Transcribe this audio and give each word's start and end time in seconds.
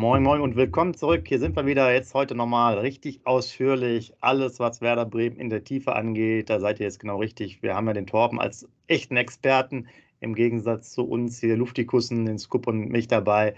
Moin, 0.00 0.22
moin 0.22 0.40
und 0.42 0.54
willkommen 0.54 0.94
zurück. 0.94 1.26
Hier 1.26 1.40
sind 1.40 1.56
wir 1.56 1.66
wieder 1.66 1.92
jetzt 1.92 2.14
heute 2.14 2.36
nochmal 2.36 2.78
richtig 2.78 3.20
ausführlich. 3.26 4.14
Alles, 4.20 4.60
was 4.60 4.80
Werder 4.80 5.04
Bremen 5.04 5.34
in 5.34 5.50
der 5.50 5.64
Tiefe 5.64 5.96
angeht, 5.96 6.50
da 6.50 6.60
seid 6.60 6.78
ihr 6.78 6.86
jetzt 6.86 7.00
genau 7.00 7.18
richtig. 7.18 7.64
Wir 7.64 7.74
haben 7.74 7.88
ja 7.88 7.94
den 7.94 8.06
Torben 8.06 8.40
als 8.40 8.68
echten 8.86 9.16
Experten 9.16 9.88
im 10.20 10.36
Gegensatz 10.36 10.92
zu 10.92 11.02
uns 11.02 11.40
hier 11.40 11.56
Luftikussen, 11.56 12.26
den 12.26 12.38
Scoop 12.38 12.68
und 12.68 12.90
mich 12.90 13.08
dabei. 13.08 13.56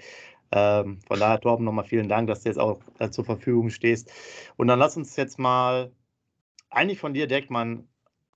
Ähm, 0.51 1.01
von 1.07 1.21
daher, 1.21 1.41
Torben, 1.41 1.67
nochmal 1.67 1.85
vielen 1.85 2.09
Dank, 2.09 2.27
dass 2.27 2.43
du 2.43 2.49
jetzt 2.49 2.59
auch 2.59 2.81
äh, 3.01 3.11
zur 3.11 3.27
Verfügung 3.27 3.69
stehst. 3.69 4.11
Und 4.57 4.69
dann 4.69 4.79
lass 4.79 4.97
uns 4.97 5.17
jetzt 5.17 5.39
mal 5.39 5.93
eigentlich 6.71 7.01
von 7.01 7.13
dir 7.13 7.29
ein 7.31 7.87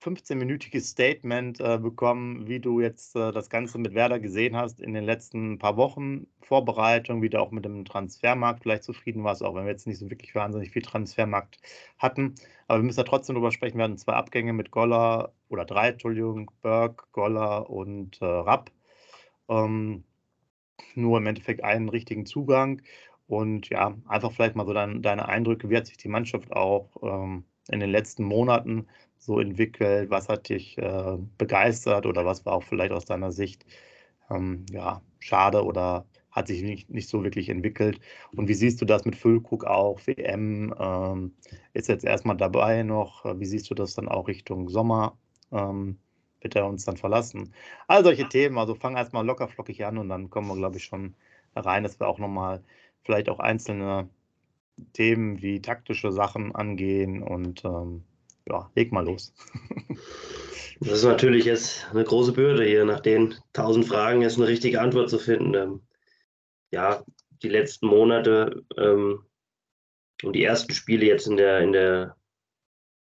15-minütiges 0.05 0.91
Statement 0.91 1.59
äh, 1.59 1.79
bekommen, 1.79 2.47
wie 2.47 2.59
du 2.59 2.79
jetzt 2.79 3.15
äh, 3.15 3.31
das 3.31 3.49
Ganze 3.49 3.79
mit 3.79 3.95
Werder 3.95 4.19
gesehen 4.19 4.55
hast 4.55 4.79
in 4.79 4.93
den 4.93 5.03
letzten 5.03 5.57
paar 5.57 5.77
Wochen 5.77 6.27
Vorbereitung, 6.41 7.23
wie 7.23 7.29
du 7.29 7.39
auch 7.39 7.49
mit 7.49 7.65
dem 7.65 7.85
Transfermarkt 7.85 8.61
vielleicht 8.61 8.83
zufrieden 8.83 9.23
warst, 9.23 9.43
auch 9.43 9.55
wenn 9.55 9.65
wir 9.65 9.71
jetzt 9.71 9.87
nicht 9.87 9.97
so 9.97 10.09
wirklich 10.09 10.35
wahnsinnig 10.35 10.69
viel 10.69 10.83
Transfermarkt 10.83 11.57
hatten. 11.97 12.35
Aber 12.67 12.79
wir 12.79 12.83
müssen 12.85 12.99
ja 12.99 13.03
trotzdem 13.03 13.35
darüber 13.35 13.51
sprechen. 13.51 13.77
Wir 13.77 13.85
hatten 13.85 13.97
zwei 13.97 14.13
Abgänge 14.13 14.53
mit 14.53 14.69
Goller 14.69 15.33
oder 15.49 15.65
drei, 15.65 15.89
Entschuldigung, 15.89 16.51
Berg, 16.61 17.11
Goller 17.11 17.69
und 17.69 18.21
äh, 18.21 18.25
Rapp. 18.25 18.71
Ähm, 19.49 20.03
nur 20.93 21.17
im 21.17 21.27
Endeffekt 21.27 21.63
einen 21.63 21.89
richtigen 21.89 22.25
Zugang. 22.27 22.81
Und 23.27 23.69
ja, 23.69 23.95
einfach 24.07 24.31
vielleicht 24.31 24.55
mal 24.55 24.67
so 24.67 24.73
dein, 24.73 25.01
deine 25.01 25.27
Eindrücke, 25.27 25.69
wie 25.69 25.77
hat 25.77 25.87
sich 25.87 25.97
die 25.97 26.09
Mannschaft 26.09 26.51
auch 26.51 26.89
ähm, 27.01 27.45
in 27.69 27.79
den 27.79 27.89
letzten 27.89 28.23
Monaten 28.23 28.87
so 29.25 29.39
entwickelt? 29.39 30.09
Was 30.09 30.29
hat 30.29 30.49
dich 30.49 30.77
äh, 30.77 31.17
begeistert 31.37 32.05
oder 32.05 32.25
was 32.25 32.45
war 32.45 32.53
auch 32.53 32.63
vielleicht 32.63 32.91
aus 32.91 33.05
deiner 33.05 33.31
Sicht 33.31 33.65
ähm, 34.29 34.65
ja, 34.71 35.01
schade 35.19 35.63
oder 35.63 36.05
hat 36.31 36.47
sich 36.47 36.61
nicht, 36.63 36.89
nicht 36.89 37.09
so 37.09 37.23
wirklich 37.23 37.49
entwickelt? 37.49 37.99
Und 38.35 38.47
wie 38.47 38.53
siehst 38.53 38.81
du 38.81 38.85
das 38.85 39.05
mit 39.05 39.15
Füllkrug 39.15 39.65
auch? 39.65 39.99
WM 40.05 40.73
ähm, 40.79 41.33
ist 41.73 41.87
jetzt 41.89 42.05
erstmal 42.05 42.37
dabei 42.37 42.83
noch. 42.83 43.25
Wie 43.39 43.45
siehst 43.45 43.69
du 43.69 43.75
das 43.75 43.95
dann 43.95 44.09
auch 44.09 44.27
Richtung 44.27 44.69
Sommer? 44.69 45.17
Ähm, 45.51 45.97
wird 46.41 46.55
er 46.55 46.67
uns 46.67 46.85
dann 46.85 46.97
verlassen? 46.97 47.53
All 47.87 48.03
solche 48.03 48.29
Themen. 48.29 48.57
Also 48.57 48.75
fang 48.75 48.95
erstmal 48.97 49.25
locker 49.25 49.47
flockig 49.47 49.85
an 49.85 49.97
und 49.97 50.09
dann 50.09 50.29
kommen 50.29 50.47
wir, 50.47 50.55
glaube 50.55 50.77
ich, 50.77 50.83
schon 50.83 51.15
rein, 51.55 51.83
dass 51.83 51.99
wir 51.99 52.07
auch 52.07 52.19
nochmal 52.19 52.63
vielleicht 53.03 53.29
auch 53.29 53.39
einzelne 53.39 54.09
Themen 54.93 55.41
wie 55.41 55.61
taktische 55.61 56.11
Sachen 56.11 56.53
angehen 56.53 57.23
und 57.23 57.63
ähm, 57.65 58.03
ja, 58.47 58.71
leg 58.75 58.91
mal 58.91 59.05
los. 59.05 59.33
das 60.79 60.99
ist 60.99 61.03
natürlich 61.03 61.45
jetzt 61.45 61.87
eine 61.91 62.03
große 62.03 62.33
Bürde 62.33 62.63
hier, 62.63 62.85
nach 62.85 62.99
den 62.99 63.35
tausend 63.53 63.87
Fragen 63.87 64.21
jetzt 64.21 64.37
eine 64.37 64.47
richtige 64.47 64.81
Antwort 64.81 65.09
zu 65.09 65.19
finden. 65.19 65.53
Ähm, 65.53 65.81
ja, 66.71 67.03
die 67.43 67.49
letzten 67.49 67.87
Monate 67.87 68.63
ähm, 68.77 69.25
und 70.23 70.33
die 70.33 70.43
ersten 70.43 70.73
Spiele 70.73 71.05
jetzt 71.05 71.27
in 71.27 71.37
der, 71.37 71.59
in 71.59 71.73
der 71.73 72.15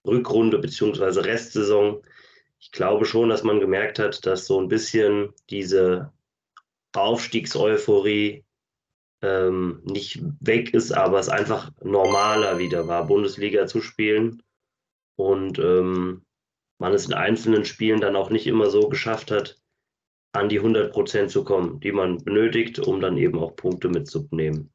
Rückrunde 0.06 0.60
bzw. 0.60 1.22
Restsaison, 1.22 2.02
ich 2.60 2.72
glaube 2.72 3.06
schon, 3.06 3.30
dass 3.30 3.44
man 3.44 3.60
gemerkt 3.60 4.00
hat, 4.00 4.26
dass 4.26 4.46
so 4.46 4.60
ein 4.60 4.68
bisschen 4.68 5.34
diese 5.50 6.12
Aufstiegseuphorie 6.94 8.46
ähm, 9.22 9.82
nicht 9.86 10.22
weg 10.40 10.74
ist, 10.74 10.92
aber 10.92 11.20
es 11.20 11.30
einfach 11.30 11.72
normaler 11.82 12.60
wieder 12.60 12.88
war, 12.88 13.08
Bundesliga 13.08 13.68
zu 13.68 13.82
spielen. 13.82 14.44
Und 15.16 15.60
ähm, 15.60 16.26
man 16.80 16.94
es 16.94 17.06
in 17.06 17.14
einzelnen 17.14 17.66
Spielen 17.66 18.02
dann 18.02 18.16
auch 18.16 18.30
nicht 18.30 18.48
immer 18.48 18.70
so 18.70 18.90
geschafft 18.90 19.32
hat, 19.32 19.58
an 20.34 20.50
die 20.50 20.58
100 20.58 20.92
Prozent 20.92 21.30
zu 21.30 21.44
kommen, 21.44 21.80
die 21.80 21.92
man 21.92 22.24
benötigt, 22.24 22.80
um 22.80 23.00
dann 23.00 23.18
eben 23.18 23.38
auch 23.38 23.56
Punkte 23.56 23.90
mitzunehmen. 23.90 24.74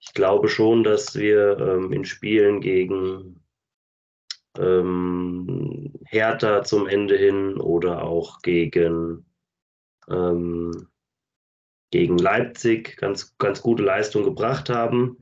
Ich 0.00 0.14
glaube 0.14 0.48
schon, 0.48 0.84
dass 0.84 1.14
wir 1.14 1.58
ähm, 1.58 1.92
in 1.92 2.04
Spielen 2.04 2.60
gegen 2.60 3.44
ähm, 4.56 5.92
Hertha 6.06 6.62
zum 6.62 6.86
Ende 6.86 7.16
hin 7.16 7.58
oder 7.58 8.04
auch 8.04 8.40
gegen 8.40 9.26
ähm, 10.08 10.88
gegen 11.90 12.18
Leipzig 12.18 12.96
ganz, 12.96 13.36
ganz 13.38 13.62
gute 13.62 13.82
Leistung 13.82 14.24
gebracht 14.24 14.68
haben. 14.68 15.18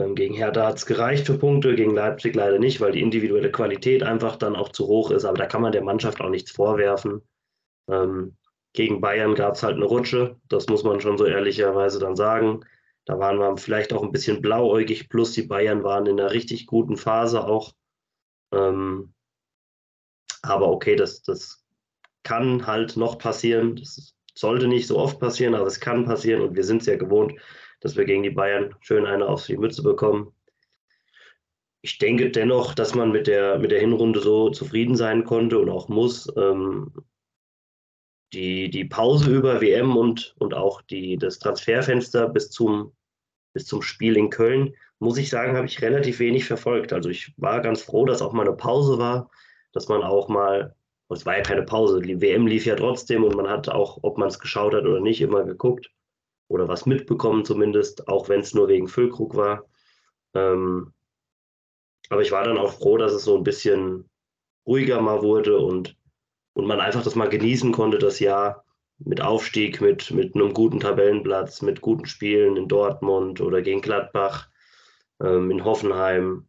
Ähm, 0.00 0.14
gegen 0.14 0.34
Hertha 0.34 0.66
hat 0.66 0.78
es 0.78 0.86
gereicht 0.86 1.26
für 1.26 1.38
Punkte, 1.38 1.74
gegen 1.74 1.94
Leipzig 1.94 2.34
leider 2.34 2.58
nicht, 2.58 2.80
weil 2.80 2.92
die 2.92 3.02
individuelle 3.02 3.52
Qualität 3.52 4.02
einfach 4.02 4.36
dann 4.36 4.56
auch 4.56 4.70
zu 4.70 4.86
hoch 4.86 5.10
ist. 5.10 5.24
Aber 5.24 5.36
da 5.36 5.46
kann 5.46 5.62
man 5.62 5.72
der 5.72 5.84
Mannschaft 5.84 6.20
auch 6.20 6.30
nichts 6.30 6.50
vorwerfen. 6.52 7.22
Ähm, 7.88 8.36
gegen 8.72 9.00
Bayern 9.00 9.34
gab 9.34 9.54
es 9.54 9.62
halt 9.62 9.76
eine 9.76 9.84
Rutsche, 9.84 10.36
das 10.48 10.68
muss 10.68 10.84
man 10.84 11.00
schon 11.00 11.18
so 11.18 11.26
ehrlicherweise 11.26 11.98
dann 11.98 12.16
sagen. 12.16 12.64
Da 13.04 13.18
waren 13.18 13.38
wir 13.38 13.56
vielleicht 13.56 13.92
auch 13.92 14.02
ein 14.02 14.12
bisschen 14.12 14.40
blauäugig, 14.40 15.08
plus 15.08 15.32
die 15.32 15.42
Bayern 15.42 15.82
waren 15.82 16.06
in 16.06 16.20
einer 16.20 16.30
richtig 16.30 16.66
guten 16.66 16.96
Phase 16.96 17.44
auch. 17.44 17.72
Ähm, 18.52 19.12
aber 20.42 20.68
okay, 20.68 20.96
das, 20.96 21.22
das 21.22 21.64
kann 22.22 22.66
halt 22.66 22.96
noch 22.96 23.18
passieren. 23.18 23.76
Das 23.76 24.14
sollte 24.34 24.68
nicht 24.68 24.86
so 24.86 24.98
oft 24.98 25.18
passieren, 25.18 25.54
aber 25.54 25.66
es 25.66 25.80
kann 25.80 26.04
passieren 26.04 26.40
und 26.40 26.54
wir 26.54 26.64
sind 26.64 26.82
es 26.82 26.86
ja 26.86 26.96
gewohnt, 26.96 27.34
dass 27.80 27.96
wir 27.96 28.04
gegen 28.04 28.22
die 28.22 28.30
Bayern 28.30 28.74
schön 28.80 29.06
eine 29.06 29.26
auf 29.26 29.46
die 29.46 29.56
Mütze 29.56 29.82
bekommen. 29.82 30.32
Ich 31.82 31.98
denke 31.98 32.30
dennoch, 32.30 32.74
dass 32.74 32.94
man 32.94 33.10
mit 33.10 33.26
der, 33.26 33.58
mit 33.58 33.70
der 33.70 33.80
Hinrunde 33.80 34.20
so 34.20 34.50
zufrieden 34.50 34.96
sein 34.96 35.24
konnte 35.24 35.58
und 35.58 35.70
auch 35.70 35.88
muss. 35.88 36.30
Ähm, 36.36 36.92
die, 38.32 38.70
die 38.70 38.84
Pause 38.84 39.34
über 39.34 39.60
WM 39.60 39.96
und, 39.96 40.36
und 40.38 40.54
auch 40.54 40.82
die, 40.82 41.16
das 41.16 41.38
Transferfenster 41.38 42.28
bis 42.28 42.50
zum, 42.50 42.92
bis 43.54 43.64
zum 43.64 43.82
Spiel 43.82 44.16
in 44.16 44.30
Köln, 44.30 44.74
muss 45.00 45.16
ich 45.16 45.30
sagen, 45.30 45.56
habe 45.56 45.66
ich 45.66 45.82
relativ 45.82 46.20
wenig 46.20 46.44
verfolgt. 46.44 46.92
Also 46.92 47.08
ich 47.08 47.32
war 47.38 47.60
ganz 47.60 47.82
froh, 47.82 48.04
dass 48.04 48.22
auch 48.22 48.32
mal 48.32 48.46
eine 48.46 48.56
Pause 48.56 48.98
war, 48.98 49.30
dass 49.72 49.88
man 49.88 50.02
auch 50.02 50.28
mal 50.28 50.76
es 51.12 51.26
war 51.26 51.36
ja 51.36 51.42
keine 51.42 51.64
Pause. 51.64 52.00
Die 52.00 52.20
WM 52.20 52.46
lief 52.46 52.66
ja 52.66 52.76
trotzdem 52.76 53.24
und 53.24 53.34
man 53.34 53.48
hat 53.48 53.68
auch, 53.68 53.98
ob 54.02 54.16
man 54.16 54.28
es 54.28 54.38
geschaut 54.38 54.74
hat 54.74 54.84
oder 54.84 55.00
nicht, 55.00 55.20
immer 55.20 55.42
geguckt 55.42 55.90
oder 56.50 56.66
was 56.68 56.84
mitbekommen 56.84 57.44
zumindest, 57.44 58.08
auch 58.08 58.28
wenn 58.28 58.40
es 58.40 58.54
nur 58.54 58.66
wegen 58.66 58.88
Füllkrug 58.88 59.36
war. 59.36 59.66
Ähm, 60.34 60.92
aber 62.08 62.22
ich 62.22 62.32
war 62.32 62.42
dann 62.42 62.58
auch 62.58 62.72
froh, 62.72 62.96
dass 62.96 63.12
es 63.12 63.24
so 63.24 63.36
ein 63.36 63.44
bisschen 63.44 64.10
ruhiger 64.66 65.00
mal 65.00 65.22
wurde 65.22 65.58
und, 65.58 65.96
und 66.54 66.66
man 66.66 66.80
einfach 66.80 67.04
das 67.04 67.14
mal 67.14 67.28
genießen 67.28 67.70
konnte, 67.70 67.98
das 67.98 68.18
Jahr 68.18 68.64
mit 68.98 69.20
Aufstieg, 69.20 69.80
mit, 69.80 70.10
mit 70.10 70.34
einem 70.34 70.52
guten 70.52 70.80
Tabellenplatz, 70.80 71.62
mit 71.62 71.80
guten 71.80 72.06
Spielen 72.06 72.56
in 72.56 72.66
Dortmund 72.66 73.40
oder 73.40 73.62
gegen 73.62 73.80
Gladbach, 73.80 74.48
ähm, 75.22 75.52
in 75.52 75.64
Hoffenheim 75.64 76.48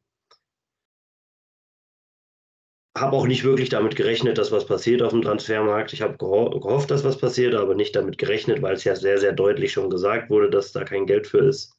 habe 2.97 3.16
auch 3.16 3.25
nicht 3.25 3.44
wirklich 3.44 3.69
damit 3.69 3.96
gerechnet, 3.96 4.38
dass 4.38 4.52
was 4.52 4.66
passiert 4.66 5.02
auf 5.02 5.12
dem 5.12 5.22
Transfermarkt. 5.22 5.94
Ich 5.94 6.02
habe 6.02 6.18
geho 6.18 6.50
gehofft, 6.59 6.91
dass 6.91 7.03
was 7.03 7.18
passiert, 7.18 7.56
aber 7.56 7.74
nicht 7.74 7.96
damit 7.96 8.18
gerechnet, 8.18 8.62
weil 8.62 8.74
es 8.74 8.84
ja 8.84 8.96
sehr, 8.96 9.18
sehr 9.18 9.31
deutlich 9.31 9.72
schon 9.72 9.90
gesagt 9.90 10.29
wurde, 10.29 10.50
dass 10.50 10.74
da 10.74 10.84
kein 10.84 11.06
Geld 11.06 11.28
für 11.28 11.40
ist. 11.40 11.78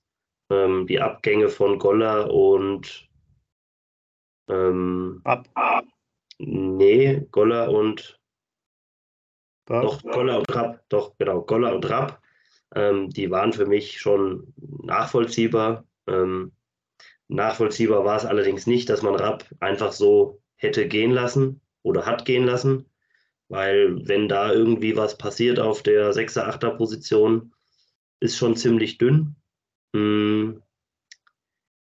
Ähm, 0.51 0.87
die 0.87 1.01
Abgänge 1.01 1.49
von 1.49 1.79
Goller 1.79 2.33
und 2.33 3.09
ähm, 4.49 5.21
Ab. 5.25 5.49
Nee, 6.39 7.27
Goller 7.31 7.71
und 7.71 8.19
Ab. 9.69 9.83
doch, 9.83 10.03
Goller 10.03 10.39
und 10.39 10.55
Rapp, 10.55 10.83
doch, 10.89 11.17
genau, 11.19 11.43
Goller 11.43 11.75
und 11.75 11.89
Rapp, 11.89 12.21
ähm, 12.75 13.11
die 13.11 13.31
waren 13.31 13.53
für 13.53 13.67
mich 13.67 14.01
schon 14.01 14.53
nachvollziehbar. 14.83 15.85
Ähm, 16.07 16.53
nachvollziehbar 17.29 18.05
war 18.05 18.17
es 18.17 18.25
allerdings 18.25 18.67
nicht, 18.67 18.89
dass 18.89 19.03
man 19.03 19.15
Rapp 19.15 19.45
einfach 19.61 19.93
so 19.93 20.42
hätte 20.63 20.87
gehen 20.87 21.11
lassen 21.11 21.61
oder 21.83 22.07
hat 22.07 22.25
gehen 22.25 22.45
lassen, 22.45 22.87
weil 23.49 24.07
wenn 24.07 24.29
da 24.29 24.53
irgendwie 24.53 24.97
was 24.97 25.19
passiert 25.19 25.59
auf 25.59 25.83
der 25.83 26.13
6er, 26.13 26.49
8er 26.49 26.77
Position, 26.77 27.53
ist 28.21 28.37
schon 28.37 28.57
ziemlich 28.57 28.99
dünn. 28.99 29.37
Hm, 29.95 30.63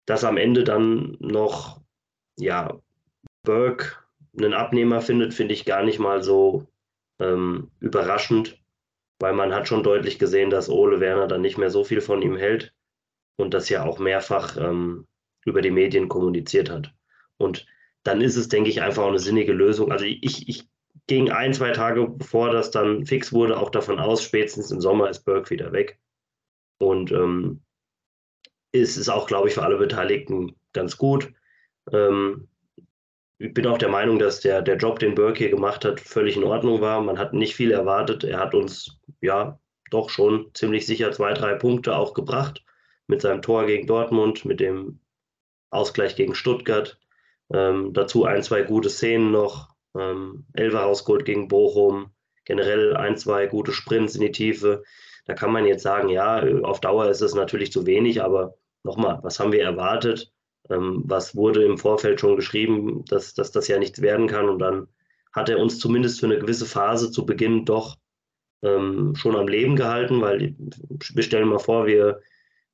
dass 0.06 0.24
am 0.24 0.38
Ende 0.38 0.64
dann 0.64 1.18
noch, 1.20 1.82
ja, 2.40 2.80
Burke 3.44 3.98
einen 4.38 4.54
Abnehmer 4.54 5.02
findet, 5.02 5.34
finde 5.34 5.54
ich 5.54 5.66
gar 5.66 5.84
nicht 5.84 6.00
mal 6.00 6.24
so 6.24 6.68
ähm, 7.20 7.70
überraschend, 7.80 8.60
weil 9.20 9.34
man 9.34 9.54
hat 9.54 9.68
schon 9.68 9.84
deutlich 9.84 10.18
gesehen, 10.18 10.50
dass 10.50 10.70
Ole 10.70 11.00
Werner 11.00 11.28
dann 11.28 11.42
nicht 11.42 11.58
mehr 11.58 11.70
so 11.70 11.84
viel 11.84 12.02
von 12.02 12.22
ihm 12.22 12.38
hält 12.38 12.74
und 13.38 13.54
das 13.54 13.70
ja 13.70 13.84
auch 13.84 14.00
mehrfach 14.00 14.58
ähm, 14.58 15.06
über 15.46 15.62
die 15.62 15.72
Medien 15.72 16.10
kommuniziert 16.10 16.70
hat. 16.70 16.94
Und 17.38 17.68
dann 18.04 18.22
ist 18.22 18.36
es, 18.36 18.48
denke 18.48 18.70
ich, 18.70 18.82
einfach 18.82 19.06
eine 19.06 19.20
sinnige 19.20 19.54
Lösung. 19.54 19.92
Also 19.92 20.06
ich, 20.06 20.48
ich 20.48 20.70
ging 21.08 21.32
ein, 21.32 21.54
zwei 21.54 21.72
Tage 21.72 22.08
bevor 22.08 22.52
das 22.52 22.72
dann 22.72 23.06
fix 23.06 23.34
wurde, 23.34 23.60
auch 23.60 23.70
davon 23.70 24.00
aus, 24.00 24.24
spätestens 24.24 24.72
im 24.72 24.82
Sommer 24.82 25.10
ist 25.10 25.26
Burke 25.26 25.50
wieder 25.50 25.72
weg. 25.72 26.00
Und 26.78 27.12
ähm, 27.12 27.62
ist 28.72 28.98
es 28.98 29.10
auch, 29.10 29.28
glaube 29.28 29.48
ich, 29.48 29.56
für 29.56 29.64
alle 29.64 29.78
Beteiligten 29.78 30.56
ganz 30.74 30.98
gut. 30.98 31.34
Ähm, 31.92 32.48
ich 33.40 33.54
bin 33.54 33.66
auch 33.68 33.78
der 33.78 33.90
Meinung, 33.90 34.20
dass 34.20 34.42
der, 34.42 34.62
der 34.62 34.78
Job, 34.78 35.00
den 35.00 35.16
Burke 35.16 35.40
hier 35.40 35.50
gemacht 35.50 35.86
hat, 35.86 36.00
völlig 36.00 36.36
in 36.36 36.44
Ordnung 36.44 36.82
war. 36.82 37.02
Man 37.02 37.18
hat 37.18 37.34
nicht 37.34 37.56
viel 37.56 37.72
erwartet. 37.72 38.24
Er 38.24 38.40
hat 38.40 38.54
uns 38.54 39.00
ja 39.22 39.60
doch 39.92 40.10
schon 40.10 40.52
ziemlich 40.54 40.86
sicher 40.86 41.12
zwei, 41.12 41.34
drei 41.34 41.56
Punkte 41.56 41.96
auch 41.96 42.14
gebracht 42.14 42.64
mit 43.08 43.22
seinem 43.22 43.42
Tor 43.42 43.66
gegen 43.66 43.88
Dortmund, 43.88 44.46
mit 44.46 44.60
dem 44.60 45.00
Ausgleich 45.72 46.16
gegen 46.16 46.36
Stuttgart. 46.36 47.00
Ähm, 47.52 47.94
dazu 47.94 48.26
ein, 48.26 48.44
zwei 48.44 48.64
gute 48.64 48.90
Szenen 48.90 49.32
noch. 49.32 49.70
Ähm, 49.98 50.46
Elfer 50.54 50.82
rausgeholt 50.82 51.26
gegen 51.26 51.48
Bochum. 51.48 52.12
Generell 52.46 52.96
ein, 52.96 53.18
zwei 53.18 53.48
gute 53.48 53.72
Sprints 53.72 54.16
in 54.16 54.22
die 54.22 54.32
Tiefe. 54.32 54.84
Da 55.26 55.34
kann 55.34 55.52
man 55.52 55.66
jetzt 55.66 55.84
sagen, 55.84 56.10
ja, 56.10 56.44
auf 56.64 56.82
Dauer 56.82 57.08
ist 57.10 57.22
es 57.22 57.36
natürlich 57.36 57.72
zu 57.72 57.86
wenig, 57.86 58.24
aber 58.24 58.56
nochmal, 58.84 59.20
was 59.22 59.40
haben 59.40 59.52
wir 59.52 59.64
erwartet? 59.64 60.32
Ähm, 60.70 61.04
was 61.06 61.36
wurde 61.36 61.64
im 61.64 61.78
Vorfeld 61.78 62.20
schon 62.20 62.36
geschrieben, 62.36 63.06
dass, 63.06 63.34
dass 63.34 63.52
das 63.52 63.68
ja 63.68 63.78
nichts 63.78 64.02
werden 64.02 64.28
kann? 64.28 64.50
Und 64.50 64.60
dann 64.60 64.88
hat 65.32 65.50
er 65.50 65.60
uns 65.60 65.80
zumindest 65.80 66.20
für 66.20 66.26
eine 66.26 66.40
gewisse 66.40 66.66
Phase 66.66 67.12
zu 67.12 67.26
Beginn 67.26 67.66
doch 67.66 67.98
ähm, 68.62 69.16
schon 69.16 69.36
am 69.36 69.48
Leben 69.48 69.76
gehalten, 69.76 70.22
weil 70.22 70.56
wir 70.58 71.24
stellen 71.24 71.48
mal 71.48 71.60
vor, 71.60 71.86
wir, 71.86 72.22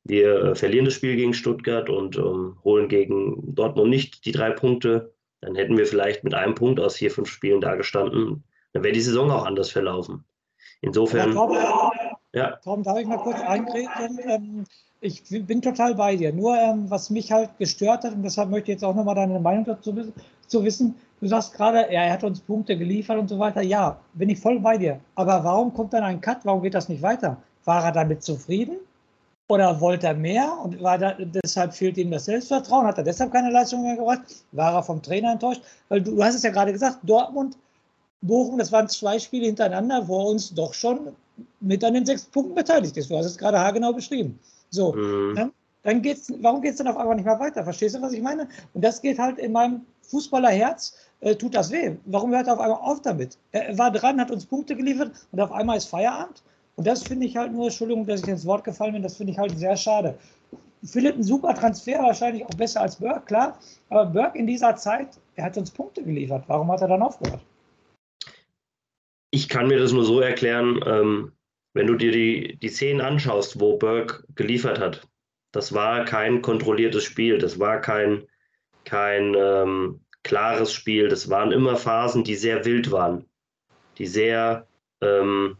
wir 0.05 0.55
verlieren 0.55 0.85
das 0.85 0.93
Spiel 0.93 1.15
gegen 1.15 1.33
Stuttgart 1.33 1.89
und 1.89 2.17
ähm, 2.17 2.57
holen 2.63 2.87
gegen 2.87 3.55
Dortmund 3.55 3.89
nicht 3.89 4.25
die 4.25 4.31
drei 4.31 4.51
Punkte. 4.51 5.13
Dann 5.41 5.55
hätten 5.55 5.77
wir 5.77 5.85
vielleicht 5.85 6.23
mit 6.23 6.33
einem 6.33 6.55
Punkt 6.55 6.79
aus 6.79 6.95
vier, 6.95 7.11
fünf 7.11 7.29
Spielen 7.29 7.61
da 7.61 7.75
gestanden. 7.75 8.43
Dann 8.73 8.83
wäre 8.83 8.93
die 8.93 9.01
Saison 9.01 9.29
auch 9.31 9.45
anders 9.45 9.69
verlaufen. 9.69 10.23
Insofern. 10.81 11.33
Ja, 11.33 11.35
Tom, 11.35 11.57
ja. 12.33 12.55
Tom, 12.63 12.83
darf 12.83 12.99
ich 12.99 13.07
mal 13.07 13.17
kurz 13.17 13.39
eingreifen? 13.41 14.19
Ähm, 14.27 14.63
ich 15.01 15.23
bin 15.29 15.61
total 15.61 15.95
bei 15.95 16.15
dir. 16.15 16.31
Nur 16.31 16.57
ähm, 16.57 16.89
was 16.89 17.09
mich 17.09 17.31
halt 17.31 17.49
gestört 17.57 18.03
hat, 18.03 18.13
und 18.13 18.23
deshalb 18.23 18.49
möchte 18.49 18.71
ich 18.71 18.75
jetzt 18.75 18.83
auch 18.83 18.95
nochmal 18.95 19.15
deine 19.15 19.39
Meinung 19.39 19.65
dazu 19.65 19.93
zu 20.47 20.63
wissen, 20.63 20.95
Du 21.21 21.27
sagst 21.27 21.53
gerade, 21.53 21.89
er 21.89 22.11
hat 22.11 22.23
uns 22.23 22.41
Punkte 22.41 22.77
geliefert 22.77 23.17
und 23.17 23.29
so 23.29 23.39
weiter. 23.39 23.61
Ja, 23.61 23.99
bin 24.13 24.29
ich 24.29 24.39
voll 24.39 24.59
bei 24.59 24.77
dir. 24.77 24.99
Aber 25.15 25.43
warum 25.43 25.73
kommt 25.73 25.93
dann 25.93 26.03
ein 26.03 26.19
Cut? 26.19 26.39
Warum 26.43 26.61
geht 26.61 26.73
das 26.73 26.89
nicht 26.89 27.01
weiter? 27.01 27.37
War 27.63 27.85
er 27.85 27.91
damit 27.91 28.21
zufrieden? 28.23 28.77
Oder 29.47 29.79
wollte 29.79 30.07
er 30.07 30.15
mehr 30.15 30.57
und 30.63 30.81
war 30.81 30.97
da, 30.97 31.13
deshalb 31.19 31.73
fehlt 31.73 31.97
ihm 31.97 32.09
das 32.09 32.25
Selbstvertrauen? 32.25 32.87
Hat 32.87 32.97
er 32.97 33.03
deshalb 33.03 33.31
keine 33.31 33.51
Leistung 33.51 33.83
mehr 33.83 33.95
gebracht? 33.95 34.21
War 34.53 34.73
er 34.73 34.83
vom 34.83 35.01
Trainer 35.01 35.33
enttäuscht? 35.33 35.61
Weil 35.89 36.01
du, 36.01 36.15
du 36.15 36.23
hast 36.23 36.35
es 36.35 36.43
ja 36.43 36.49
gerade 36.49 36.71
gesagt, 36.71 36.99
Dortmund, 37.03 37.57
Bochum, 38.21 38.57
das 38.57 38.71
waren 38.71 38.89
zwei 38.89 39.19
Spiele 39.19 39.45
hintereinander, 39.45 40.07
wo 40.07 40.19
er 40.19 40.27
uns 40.29 40.53
doch 40.53 40.73
schon 40.73 41.15
mit 41.59 41.83
an 41.83 41.93
den 41.93 42.05
sechs 42.05 42.25
Punkten 42.25 42.55
beteiligt 42.55 42.97
ist. 42.97 43.11
Du 43.11 43.17
hast 43.17 43.25
es 43.25 43.37
gerade 43.37 43.59
haargenau 43.59 43.93
beschrieben. 43.93 44.39
So, 44.71 44.93
mhm. 44.93 45.35
dann, 45.35 45.51
dann 45.83 46.01
geht's, 46.01 46.33
warum 46.41 46.61
geht 46.61 46.71
es 46.71 46.77
dann 46.77 46.87
auf 46.87 46.97
einmal 46.97 47.15
nicht 47.15 47.25
mehr 47.25 47.39
weiter? 47.39 47.63
Verstehst 47.63 47.95
du, 47.95 48.01
was 48.01 48.13
ich 48.13 48.21
meine? 48.21 48.47
Und 48.73 48.83
das 48.83 48.99
geht 48.99 49.19
halt 49.19 49.37
in 49.37 49.51
meinem 49.51 49.81
Fußballerherz 50.01 50.95
äh, 51.21 51.35
tut 51.35 51.55
das 51.55 51.71
weh. 51.71 51.95
Warum 52.05 52.33
hört 52.33 52.47
er 52.47 52.53
auf 52.53 52.59
einmal 52.59 52.79
auf 52.79 53.01
damit? 53.01 53.37
Er 53.51 53.77
war 53.77 53.91
dran, 53.91 54.19
hat 54.19 54.31
uns 54.31 54.45
Punkte 54.45 54.75
geliefert 54.75 55.11
und 55.31 55.39
auf 55.39 55.51
einmal 55.51 55.77
ist 55.77 55.85
Feierabend. 55.85 56.41
Und 56.75 56.85
das 56.87 57.03
finde 57.03 57.25
ich 57.25 57.37
halt 57.37 57.53
nur, 57.53 57.65
Entschuldigung, 57.65 58.05
dass 58.05 58.21
ich 58.21 58.27
ins 58.27 58.45
Wort 58.45 58.63
gefallen 58.63 58.93
bin, 58.93 59.03
das 59.03 59.17
finde 59.17 59.31
ich 59.31 59.39
halt 59.39 59.57
sehr 59.57 59.77
schade. 59.77 60.17
Philipp 60.83 61.15
ein 61.15 61.23
super 61.23 61.55
Transfer, 61.55 61.99
wahrscheinlich 61.99 62.45
auch 62.45 62.53
besser 62.53 62.81
als 62.81 62.97
Burke, 62.97 63.21
klar. 63.25 63.59
Aber 63.89 64.05
Burke 64.05 64.37
in 64.37 64.45
dieser 64.45 64.75
Zeit, 64.75 65.19
er 65.35 65.45
hat 65.45 65.57
uns 65.57 65.71
Punkte 65.71 66.03
geliefert. 66.03 66.43
Warum 66.47 66.71
hat 66.71 66.81
er 66.81 66.87
dann 66.87 67.01
aufgehört? 67.01 67.41
Ich 69.31 69.49
kann 69.49 69.67
mir 69.67 69.79
das 69.79 69.91
nur 69.91 70.05
so 70.05 70.19
erklären, 70.19 70.79
ähm, 70.85 71.31
wenn 71.73 71.87
du 71.87 71.95
dir 71.95 72.11
die, 72.11 72.57
die 72.57 72.69
Szenen 72.69 73.01
anschaust, 73.01 73.59
wo 73.59 73.77
Burke 73.77 74.23
geliefert 74.35 74.79
hat. 74.79 75.07
Das 75.51 75.73
war 75.73 76.05
kein 76.05 76.41
kontrolliertes 76.41 77.03
Spiel, 77.03 77.37
das 77.37 77.59
war 77.59 77.79
kein, 77.79 78.27
kein 78.83 79.33
ähm, 79.35 80.01
klares 80.23 80.73
Spiel. 80.73 81.07
Das 81.07 81.29
waren 81.29 81.51
immer 81.51 81.77
Phasen, 81.77 82.23
die 82.23 82.35
sehr 82.35 82.65
wild 82.65 82.91
waren, 82.91 83.25
die 83.97 84.05
sehr 84.05 84.67
ähm, 85.01 85.57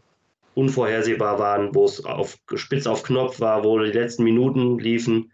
unvorhersehbar 0.56 1.38
waren, 1.38 1.74
wo 1.74 1.84
es 1.84 2.04
auf, 2.04 2.38
spitz 2.54 2.86
auf 2.86 3.02
Knopf 3.02 3.40
war, 3.40 3.64
wo 3.64 3.78
die 3.78 3.92
letzten 3.92 4.24
Minuten 4.24 4.78
liefen. 4.78 5.32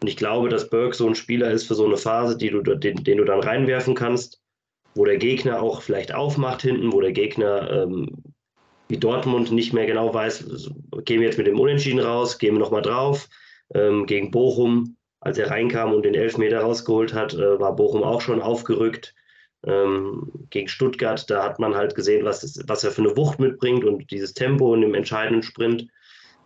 Und 0.00 0.08
ich 0.08 0.16
glaube, 0.16 0.48
dass 0.48 0.68
Burke 0.68 0.96
so 0.96 1.06
ein 1.06 1.14
Spieler 1.14 1.50
ist 1.50 1.66
für 1.66 1.74
so 1.74 1.86
eine 1.86 1.96
Phase, 1.96 2.36
die 2.36 2.50
du, 2.50 2.60
den, 2.60 3.04
den 3.04 3.18
du 3.18 3.24
dann 3.24 3.40
reinwerfen 3.40 3.94
kannst, 3.94 4.40
wo 4.94 5.04
der 5.04 5.16
Gegner 5.16 5.62
auch 5.62 5.82
vielleicht 5.82 6.14
aufmacht 6.14 6.62
hinten, 6.62 6.92
wo 6.92 7.00
der 7.00 7.12
Gegner 7.12 7.70
ähm, 7.70 8.08
wie 8.88 8.98
Dortmund 8.98 9.50
nicht 9.52 9.72
mehr 9.72 9.86
genau 9.86 10.12
weiß, 10.12 10.70
gehen 11.04 11.20
wir 11.20 11.28
jetzt 11.28 11.38
mit 11.38 11.46
dem 11.46 11.58
Unentschieden 11.58 12.00
raus, 12.00 12.38
gehen 12.38 12.54
wir 12.54 12.60
nochmal 12.60 12.82
drauf. 12.82 13.28
Ähm, 13.74 14.06
gegen 14.06 14.30
Bochum 14.30 14.96
als 15.24 15.38
er 15.38 15.50
reinkam 15.50 15.92
und 15.94 16.04
den 16.04 16.14
Elfmeter 16.14 16.60
rausgeholt 16.60 17.14
hat, 17.14 17.32
äh, 17.32 17.58
war 17.58 17.74
Bochum 17.74 18.02
auch 18.02 18.20
schon 18.20 18.42
aufgerückt. 18.42 19.14
Ähm, 19.66 20.30
gegen 20.50 20.68
Stuttgart, 20.68 21.28
da 21.30 21.42
hat 21.42 21.58
man 21.58 21.74
halt 21.74 21.94
gesehen, 21.94 22.24
was, 22.24 22.62
was 22.66 22.84
er 22.84 22.90
für 22.90 23.02
eine 23.02 23.16
Wucht 23.16 23.38
mitbringt 23.38 23.84
und 23.84 24.10
dieses 24.10 24.34
Tempo 24.34 24.74
in 24.74 24.82
dem 24.82 24.94
entscheidenden 24.94 25.42
Sprint. 25.42 25.88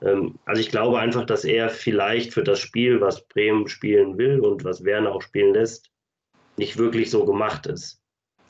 Ähm, 0.03 0.39
also 0.45 0.61
ich 0.61 0.71
glaube 0.71 0.99
einfach, 1.01 1.25
dass 1.27 1.45
er 1.45 1.69
vielleicht 1.69 2.33
für 2.33 2.45
das 2.45 2.61
Spiel, 2.61 3.01
was 3.01 3.27
Bremen 3.27 3.69
spielen 3.69 4.19
will 4.19 4.41
und 4.41 4.65
was 4.65 4.85
Werner 4.85 5.13
auch 5.13 5.23
spielen 5.23 5.55
lässt, 5.55 5.91
nicht 6.57 6.79
wirklich 6.79 7.11
so 7.11 7.25
gemacht 7.25 7.67
ist. 7.67 8.01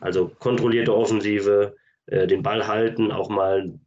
Also 0.01 0.31
kontrollierte 0.39 0.95
Offensive, 0.95 1.75
äh, 2.07 2.27
den 2.27 2.43
Ball 2.43 2.67
halten, 2.67 3.11
auch 3.11 3.29
mal 3.29 3.79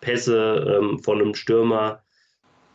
Pässe 0.00 0.78
ähm, 0.78 0.98
von 0.98 1.20
einem 1.20 1.34
Stürmer 1.34 2.02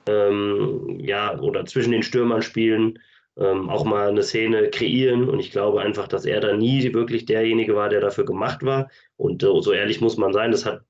ähm, 0.07 0.99
ja, 0.99 1.39
oder 1.39 1.65
zwischen 1.65 1.91
den 1.91 2.03
Stürmern 2.03 2.41
spielen, 2.41 2.99
ähm, 3.37 3.69
auch 3.69 3.85
mal 3.85 4.09
eine 4.09 4.23
Szene 4.23 4.69
kreieren. 4.69 5.29
Und 5.29 5.39
ich 5.39 5.51
glaube 5.51 5.81
einfach, 5.81 6.07
dass 6.07 6.25
er 6.25 6.39
da 6.39 6.55
nie 6.55 6.93
wirklich 6.93 7.25
derjenige 7.25 7.75
war, 7.75 7.89
der 7.89 8.01
dafür 8.01 8.25
gemacht 8.25 8.63
war. 8.63 8.89
Und 9.17 9.43
äh, 9.43 9.61
so 9.61 9.71
ehrlich 9.71 10.01
muss 10.01 10.17
man 10.17 10.33
sein, 10.33 10.51
das 10.51 10.65
hat 10.65 10.81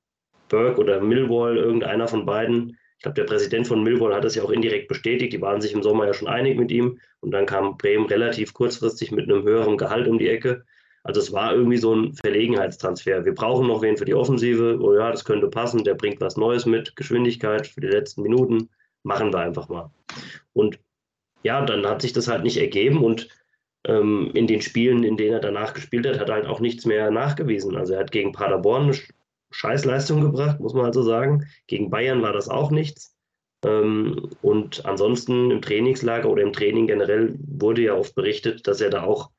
Burke 0.48 0.80
oder 0.80 1.00
Millwall, 1.00 1.56
irgendeiner 1.56 2.08
von 2.08 2.24
beiden, 2.24 2.78
ich 2.98 3.02
glaube, 3.02 3.16
der 3.16 3.24
Präsident 3.24 3.66
von 3.66 3.82
Millwall 3.82 4.14
hat 4.14 4.24
das 4.24 4.36
ja 4.36 4.42
auch 4.42 4.50
indirekt 4.50 4.88
bestätigt. 4.88 5.32
Die 5.32 5.40
waren 5.40 5.60
sich 5.60 5.72
im 5.74 5.82
Sommer 5.82 6.06
ja 6.06 6.14
schon 6.14 6.28
einig 6.28 6.58
mit 6.58 6.70
ihm. 6.70 6.98
Und 7.20 7.32
dann 7.32 7.46
kam 7.46 7.76
Bremen 7.76 8.06
relativ 8.06 8.54
kurzfristig 8.54 9.10
mit 9.10 9.30
einem 9.30 9.42
höheren 9.42 9.76
Gehalt 9.76 10.08
um 10.08 10.18
die 10.18 10.28
Ecke. 10.28 10.64
Also 11.02 11.20
es 11.20 11.32
war 11.32 11.54
irgendwie 11.54 11.76
so 11.76 11.94
ein 11.94 12.14
Verlegenheitstransfer. 12.14 13.24
Wir 13.24 13.34
brauchen 13.34 13.68
noch 13.68 13.82
wen 13.82 13.96
für 13.96 14.06
die 14.06 14.14
Offensive. 14.14 14.78
Oh 14.80 14.94
ja, 14.94 15.10
das 15.10 15.24
könnte 15.24 15.48
passen. 15.48 15.84
Der 15.84 15.94
bringt 15.94 16.20
was 16.20 16.36
Neues 16.36 16.64
mit, 16.64 16.96
Geschwindigkeit 16.96 17.66
für 17.66 17.80
die 17.80 17.86
letzten 17.88 18.22
Minuten 18.22 18.70
machen 19.04 19.32
wir 19.32 19.38
einfach 19.38 19.68
mal. 19.68 19.90
Und 20.52 20.80
ja, 21.46 21.64
dann 21.64 21.86
hat 21.86 22.02
sich 22.02 22.12
das 22.12 22.26
halt 22.26 22.42
nicht 22.42 22.56
ergeben 22.56 23.04
und 23.04 23.28
ähm, 23.84 24.32
in 24.34 24.48
den 24.48 24.60
Spielen, 24.60 25.04
in 25.04 25.16
denen 25.16 25.34
er 25.34 25.40
danach 25.40 25.74
gespielt 25.74 26.04
hat, 26.06 26.18
hat 26.18 26.28
er 26.28 26.34
halt 26.34 26.46
auch 26.46 26.58
nichts 26.58 26.84
mehr 26.84 27.12
nachgewiesen. 27.12 27.76
Also 27.76 27.94
er 27.94 28.00
hat 28.00 28.10
gegen 28.10 28.32
Paderborn 28.32 28.84
eine 28.84 28.98
Scheißleistung 29.52 30.20
gebracht, 30.20 30.58
muss 30.58 30.74
man 30.74 30.86
also 30.86 31.02
sagen. 31.02 31.46
Gegen 31.68 31.88
Bayern 31.88 32.20
war 32.20 32.32
das 32.32 32.48
auch 32.48 32.72
nichts. 32.72 33.16
Ähm, 33.64 34.28
und 34.42 34.84
ansonsten 34.84 35.52
im 35.52 35.62
Trainingslager 35.62 36.28
oder 36.28 36.42
im 36.42 36.52
Training 36.52 36.88
generell 36.88 37.38
wurde 37.38 37.82
ja 37.82 37.94
oft 37.94 38.16
berichtet, 38.16 38.66
dass 38.66 38.80
er 38.80 38.90
da 38.90 39.04
auch, 39.04 39.30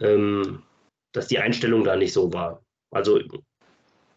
ähm, 0.00 0.62
dass 1.12 1.28
die 1.28 1.38
Einstellung 1.38 1.84
da 1.84 1.94
nicht 1.94 2.14
so 2.14 2.32
war. 2.32 2.64
Also, 2.90 3.20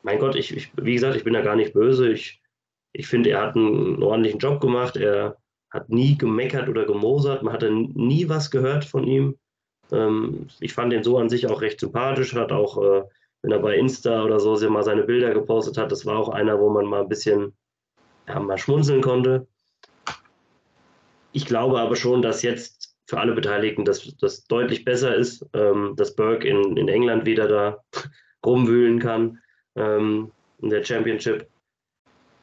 mein 0.02 0.20
Gott, 0.20 0.36
ich, 0.36 0.56
ich, 0.56 0.72
wie 0.82 0.94
gesagt, 0.94 1.18
ich 1.18 1.26
bin 1.26 1.34
da 1.34 1.42
gar 1.42 1.58
nicht 1.58 1.74
böse. 1.74 2.10
Ich 2.10 2.42
ich 2.94 3.08
finde, 3.08 3.32
er 3.32 3.42
hat 3.42 3.56
einen 3.58 4.02
ordentlichen 4.02 4.40
Job 4.40 4.62
gemacht. 4.62 4.96
Er 4.96 5.38
hat 5.76 5.90
nie 5.90 6.18
gemeckert 6.18 6.70
oder 6.70 6.86
gemosert. 6.86 7.44
Man 7.44 7.54
hatte 7.54 7.72
nie 7.72 8.28
was 8.30 8.50
gehört 8.50 8.86
von 8.86 9.06
ihm. 9.06 9.38
Ähm, 9.92 10.48
ich 10.60 10.74
fand 10.74 10.94
ihn 10.94 11.04
so 11.04 11.18
an 11.18 11.30
sich 11.30 11.48
auch 11.48 11.62
recht 11.62 11.80
sympathisch. 11.80 12.34
Hat 12.34 12.52
auch, 12.52 12.82
äh, 12.82 13.04
wenn 13.42 13.52
er 13.52 13.60
bei 13.60 13.76
Insta 13.76 14.24
oder 14.24 14.40
so 14.40 14.58
mal 14.70 14.84
seine 14.84 15.04
Bilder 15.04 15.34
gepostet 15.34 15.78
hat, 15.78 15.92
das 15.92 16.06
war 16.06 16.18
auch 16.18 16.30
einer, 16.30 16.60
wo 16.60 16.70
man 16.70 16.86
mal 16.86 17.02
ein 17.02 17.10
bisschen 17.10 17.54
ja, 18.28 18.40
mal 18.40 18.58
schmunzeln 18.58 19.02
konnte. 19.02 19.48
Ich 21.32 21.46
glaube 21.46 21.80
aber 21.80 21.96
schon, 21.96 22.22
dass 22.22 22.42
jetzt 22.42 22.96
für 23.08 23.20
alle 23.20 23.34
Beteiligten 23.34 23.86
das, 23.86 24.16
das 24.18 24.46
deutlich 24.46 24.86
besser 24.86 25.16
ist, 25.16 25.46
ähm, 25.54 25.94
dass 25.96 26.16
Burke 26.16 26.48
in, 26.48 26.78
in 26.78 26.88
England 26.88 27.26
wieder 27.26 27.48
da 27.48 27.84
rumwühlen 28.46 29.00
kann 29.00 29.40
ähm, 29.76 30.32
in 30.60 30.70
der 30.70 30.84
Championship 30.84 31.48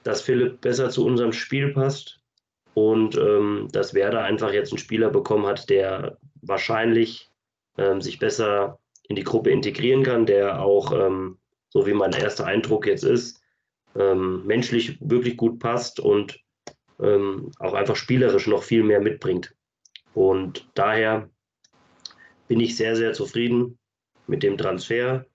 dass 0.02 0.22
Philipp 0.22 0.60
besser 0.60 0.90
zu 0.90 1.04
unserem 1.04 1.32
Spiel 1.32 1.72
passt 1.72 2.20
und 2.74 3.16
ähm, 3.16 3.68
dass 3.72 3.94
Werder 3.94 4.24
einfach 4.24 4.52
jetzt 4.52 4.72
einen 4.72 4.78
Spieler 4.78 5.10
bekommen 5.10 5.46
hat, 5.46 5.68
der 5.68 6.18
wahrscheinlich 6.40 7.30
ähm, 7.78 8.00
sich 8.00 8.18
besser 8.18 8.78
in 9.08 9.16
die 9.16 9.24
Gruppe 9.24 9.50
integrieren 9.50 10.02
kann, 10.02 10.26
der 10.26 10.62
auch, 10.62 10.92
ähm, 10.92 11.38
so 11.68 11.86
wie 11.86 11.94
mein 11.94 12.12
erster 12.12 12.46
Eindruck 12.46 12.86
jetzt 12.86 13.04
ist, 13.04 13.42
ähm, 13.94 14.46
menschlich 14.46 14.98
wirklich 15.00 15.36
gut 15.36 15.58
passt 15.58 16.00
und 16.00 16.40
ähm, 17.00 17.50
auch 17.58 17.74
einfach 17.74 17.96
spielerisch 17.96 18.46
noch 18.46 18.62
viel 18.62 18.82
mehr 18.82 19.00
mitbringt. 19.00 19.54
Und 20.14 20.68
daher 20.74 21.28
bin 22.48 22.60
ich 22.60 22.76
sehr, 22.76 22.96
sehr 22.96 23.12
zufrieden 23.12 23.78
mit 24.26 24.42
dem 24.42 24.56
Transfer, 24.56 25.26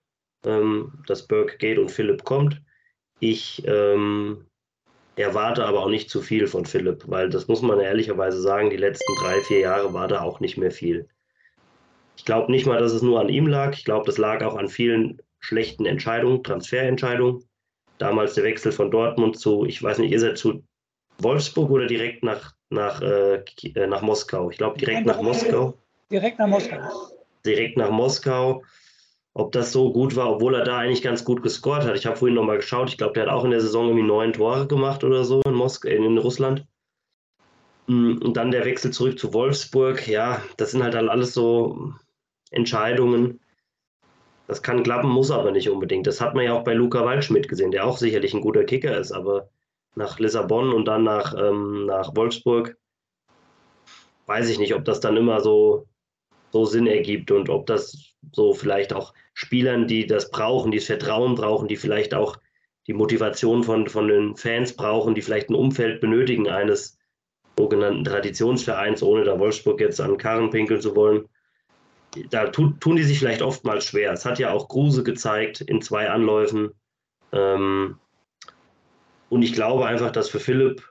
ähm, 0.44 1.02
dass 1.06 1.26
Burke 1.26 1.58
geht 1.58 1.78
und 1.78 1.90
Philipp 1.90 2.24
kommt. 2.24 2.62
Ich 3.20 3.62
ähm, 3.66 4.47
erwarte 5.18 5.64
aber 5.64 5.80
auch 5.80 5.88
nicht 5.88 6.10
zu 6.10 6.22
viel 6.22 6.46
von 6.46 6.64
Philipp, 6.64 7.04
weil 7.06 7.28
das 7.30 7.48
muss 7.48 7.62
man 7.62 7.80
ehrlicherweise 7.80 8.40
sagen, 8.40 8.70
die 8.70 8.76
letzten 8.76 9.14
drei, 9.20 9.40
vier 9.42 9.60
Jahre 9.60 9.92
war 9.92 10.08
da 10.08 10.22
auch 10.22 10.40
nicht 10.40 10.56
mehr 10.56 10.70
viel. 10.70 11.08
Ich 12.16 12.24
glaube 12.24 12.50
nicht 12.50 12.66
mal, 12.66 12.80
dass 12.80 12.92
es 12.92 13.02
nur 13.02 13.20
an 13.20 13.28
ihm 13.28 13.46
lag. 13.46 13.72
Ich 13.74 13.84
glaube, 13.84 14.06
das 14.06 14.18
lag 14.18 14.42
auch 14.42 14.56
an 14.56 14.68
vielen 14.68 15.22
schlechten 15.38 15.86
Entscheidungen, 15.86 16.42
Transferentscheidungen. 16.42 17.44
Damals 17.98 18.34
der 18.34 18.44
Wechsel 18.44 18.72
von 18.72 18.90
Dortmund 18.90 19.38
zu, 19.38 19.64
ich 19.64 19.82
weiß 19.82 19.98
nicht, 19.98 20.12
ist 20.12 20.22
er 20.22 20.34
zu 20.34 20.64
Wolfsburg 21.18 21.70
oder 21.70 21.86
direkt 21.86 22.22
nach 22.22 22.54
nach, 22.70 23.00
äh, 23.00 23.42
nach 23.86 24.02
Moskau. 24.02 24.50
Ich 24.50 24.58
glaube, 24.58 24.78
direkt 24.78 25.06
nach 25.06 25.20
Moskau. 25.20 25.74
Direkt 26.10 26.38
nach 26.38 26.48
Moskau. 26.48 26.78
Direkt 27.44 27.76
nach 27.76 27.90
Moskau. 27.90 28.62
Ob 29.38 29.52
das 29.52 29.70
so 29.70 29.92
gut 29.92 30.16
war, 30.16 30.32
obwohl 30.32 30.56
er 30.56 30.64
da 30.64 30.78
eigentlich 30.78 31.00
ganz 31.00 31.24
gut 31.24 31.44
gescored 31.44 31.84
hat. 31.84 31.96
Ich 31.96 32.06
habe 32.06 32.16
vorhin 32.16 32.34
nochmal 32.34 32.56
geschaut. 32.56 32.88
Ich 32.88 32.98
glaube, 32.98 33.12
der 33.12 33.22
hat 33.22 33.30
auch 33.32 33.44
in 33.44 33.52
der 33.52 33.60
Saison 33.60 33.86
irgendwie 33.86 34.04
neun 34.04 34.32
Tore 34.32 34.66
gemacht 34.66 35.04
oder 35.04 35.22
so 35.22 35.40
in, 35.46 35.54
Mosk 35.54 35.84
in 35.84 36.18
Russland. 36.18 36.66
Mm, 37.86 38.18
und 38.20 38.36
dann 38.36 38.50
der 38.50 38.64
Wechsel 38.64 38.90
zurück 38.90 39.16
zu 39.16 39.32
Wolfsburg. 39.32 40.08
Ja, 40.08 40.42
das 40.56 40.72
sind 40.72 40.82
halt 40.82 40.96
alles 40.96 41.34
so 41.34 41.92
Entscheidungen. 42.50 43.38
Das 44.48 44.60
kann 44.60 44.82
klappen, 44.82 45.08
muss 45.08 45.30
aber 45.30 45.52
nicht 45.52 45.70
unbedingt. 45.70 46.08
Das 46.08 46.20
hat 46.20 46.34
man 46.34 46.44
ja 46.44 46.52
auch 46.54 46.64
bei 46.64 46.74
Luca 46.74 47.04
Waldschmidt 47.04 47.48
gesehen, 47.48 47.70
der 47.70 47.86
auch 47.86 47.96
sicherlich 47.96 48.34
ein 48.34 48.40
guter 48.40 48.64
Kicker 48.64 48.98
ist, 48.98 49.12
aber 49.12 49.50
nach 49.94 50.18
Lissabon 50.18 50.72
und 50.72 50.86
dann 50.86 51.04
nach, 51.04 51.32
ähm, 51.38 51.86
nach 51.86 52.16
Wolfsburg 52.16 52.76
weiß 54.26 54.48
ich 54.48 54.58
nicht, 54.58 54.74
ob 54.74 54.84
das 54.84 54.98
dann 54.98 55.16
immer 55.16 55.40
so, 55.40 55.86
so 56.50 56.64
Sinn 56.64 56.86
ergibt 56.86 57.30
und 57.30 57.48
ob 57.48 57.66
das 57.66 58.14
so 58.32 58.52
vielleicht 58.54 58.92
auch 58.92 59.14
Spielern, 59.34 59.86
die 59.86 60.06
das 60.06 60.30
brauchen, 60.30 60.70
die 60.70 60.78
das 60.78 60.86
Vertrauen 60.86 61.34
brauchen, 61.34 61.68
die 61.68 61.76
vielleicht 61.76 62.14
auch 62.14 62.38
die 62.86 62.94
Motivation 62.94 63.62
von, 63.62 63.86
von 63.86 64.08
den 64.08 64.36
Fans 64.36 64.74
brauchen, 64.74 65.14
die 65.14 65.22
vielleicht 65.22 65.50
ein 65.50 65.54
Umfeld 65.54 66.00
benötigen 66.00 66.48
eines 66.48 66.98
sogenannten 67.58 68.04
Traditionsvereins, 68.04 69.02
ohne 69.02 69.24
da 69.24 69.38
Wolfsburg 69.38 69.80
jetzt 69.80 70.00
an 70.00 70.16
Karren 70.16 70.50
pinkeln 70.50 70.80
zu 70.80 70.96
wollen. 70.96 71.28
Da 72.30 72.48
tun, 72.48 72.80
tun 72.80 72.96
die 72.96 73.02
sich 73.02 73.18
vielleicht 73.18 73.42
oftmals 73.42 73.84
schwer. 73.84 74.12
Es 74.12 74.24
hat 74.24 74.38
ja 74.38 74.50
auch 74.50 74.68
Kruse 74.68 75.02
gezeigt 75.02 75.60
in 75.60 75.82
zwei 75.82 76.08
Anläufen. 76.08 76.70
Ähm, 77.32 77.98
und 79.28 79.42
ich 79.42 79.52
glaube 79.52 79.86
einfach, 79.86 80.10
dass 80.10 80.30
für 80.30 80.40
Philipp 80.40 80.82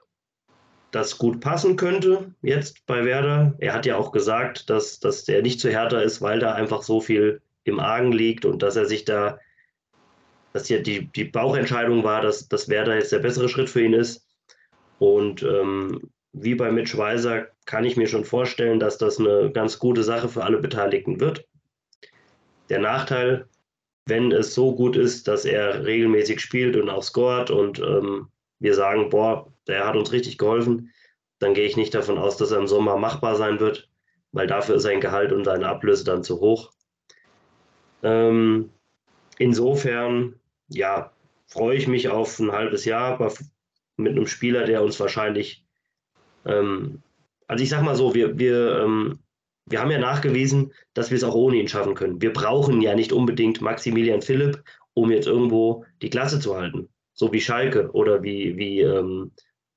das 0.90 1.18
gut 1.18 1.40
passen 1.40 1.76
könnte 1.76 2.32
jetzt 2.42 2.86
bei 2.86 3.04
Werder. 3.04 3.54
Er 3.58 3.74
hat 3.74 3.86
ja 3.86 3.96
auch 3.96 4.12
gesagt, 4.12 4.70
dass, 4.70 5.00
dass 5.00 5.24
der 5.24 5.42
nicht 5.42 5.60
zu 5.60 5.70
härter 5.70 6.02
ist, 6.02 6.22
weil 6.22 6.38
da 6.38 6.54
einfach 6.54 6.82
so 6.82 7.00
viel 7.00 7.42
im 7.64 7.78
Argen 7.78 8.12
liegt 8.12 8.44
und 8.44 8.62
dass 8.62 8.76
er 8.76 8.86
sich 8.86 9.04
da, 9.04 9.38
dass 10.52 10.68
ja 10.68 10.78
die, 10.78 11.06
die 11.12 11.24
Bauchentscheidung 11.24 12.04
war, 12.04 12.22
dass, 12.22 12.48
dass 12.48 12.68
Werder 12.68 12.94
jetzt 12.94 13.12
der 13.12 13.18
bessere 13.18 13.48
Schritt 13.48 13.68
für 13.68 13.82
ihn 13.82 13.92
ist. 13.92 14.26
Und 14.98 15.42
ähm, 15.42 16.10
wie 16.32 16.54
bei 16.54 16.72
Mitch 16.72 16.96
Weiser 16.96 17.48
kann 17.66 17.84
ich 17.84 17.96
mir 17.96 18.06
schon 18.06 18.24
vorstellen, 18.24 18.80
dass 18.80 18.96
das 18.98 19.18
eine 19.18 19.50
ganz 19.52 19.78
gute 19.78 20.02
Sache 20.02 20.28
für 20.28 20.44
alle 20.44 20.58
Beteiligten 20.58 21.20
wird. 21.20 21.46
Der 22.70 22.78
Nachteil, 22.78 23.46
wenn 24.06 24.32
es 24.32 24.54
so 24.54 24.74
gut 24.74 24.96
ist, 24.96 25.28
dass 25.28 25.44
er 25.44 25.84
regelmäßig 25.84 26.40
spielt 26.40 26.76
und 26.76 26.88
auch 26.88 27.02
scoret 27.02 27.50
und 27.50 27.78
ähm, 27.78 28.28
wir 28.60 28.74
sagen, 28.74 29.10
boah, 29.10 29.52
der 29.66 29.86
hat 29.86 29.96
uns 29.96 30.12
richtig 30.12 30.38
geholfen, 30.38 30.92
dann 31.38 31.54
gehe 31.54 31.66
ich 31.66 31.76
nicht 31.76 31.94
davon 31.94 32.18
aus, 32.18 32.36
dass 32.36 32.50
er 32.50 32.58
im 32.58 32.66
Sommer 32.66 32.96
machbar 32.96 33.36
sein 33.36 33.60
wird, 33.60 33.88
weil 34.32 34.46
dafür 34.46 34.76
ist 34.76 34.82
sein 34.82 35.00
Gehalt 35.00 35.32
und 35.32 35.44
seine 35.44 35.68
Ablöse 35.68 36.04
dann 36.04 36.24
zu 36.24 36.40
hoch. 36.40 36.72
Ähm, 38.02 38.70
insofern, 39.38 40.34
ja, 40.68 41.12
freue 41.46 41.76
ich 41.76 41.86
mich 41.86 42.08
auf 42.08 42.38
ein 42.38 42.52
halbes 42.52 42.84
Jahr 42.84 43.18
mit 43.96 44.12
einem 44.12 44.26
Spieler, 44.26 44.64
der 44.64 44.82
uns 44.82 44.98
wahrscheinlich, 45.00 45.64
ähm, 46.44 47.02
also 47.46 47.62
ich 47.62 47.70
sag 47.70 47.82
mal 47.82 47.96
so, 47.96 48.14
wir, 48.14 48.38
wir, 48.38 48.80
ähm, 48.80 49.18
wir 49.66 49.80
haben 49.80 49.90
ja 49.90 49.98
nachgewiesen, 49.98 50.72
dass 50.94 51.10
wir 51.10 51.16
es 51.16 51.24
auch 51.24 51.34
ohne 51.34 51.56
ihn 51.56 51.68
schaffen 51.68 51.94
können. 51.94 52.20
Wir 52.20 52.32
brauchen 52.32 52.80
ja 52.80 52.94
nicht 52.94 53.12
unbedingt 53.12 53.60
Maximilian 53.60 54.22
Philipp, 54.22 54.62
um 54.94 55.10
jetzt 55.10 55.26
irgendwo 55.26 55.84
die 56.02 56.10
Klasse 56.10 56.40
zu 56.40 56.56
halten. 56.56 56.88
So 57.18 57.32
wie 57.32 57.40
Schalke 57.40 57.90
oder 57.90 58.22
wie, 58.22 58.56
wie 58.56 58.80
ähm, 58.80 59.32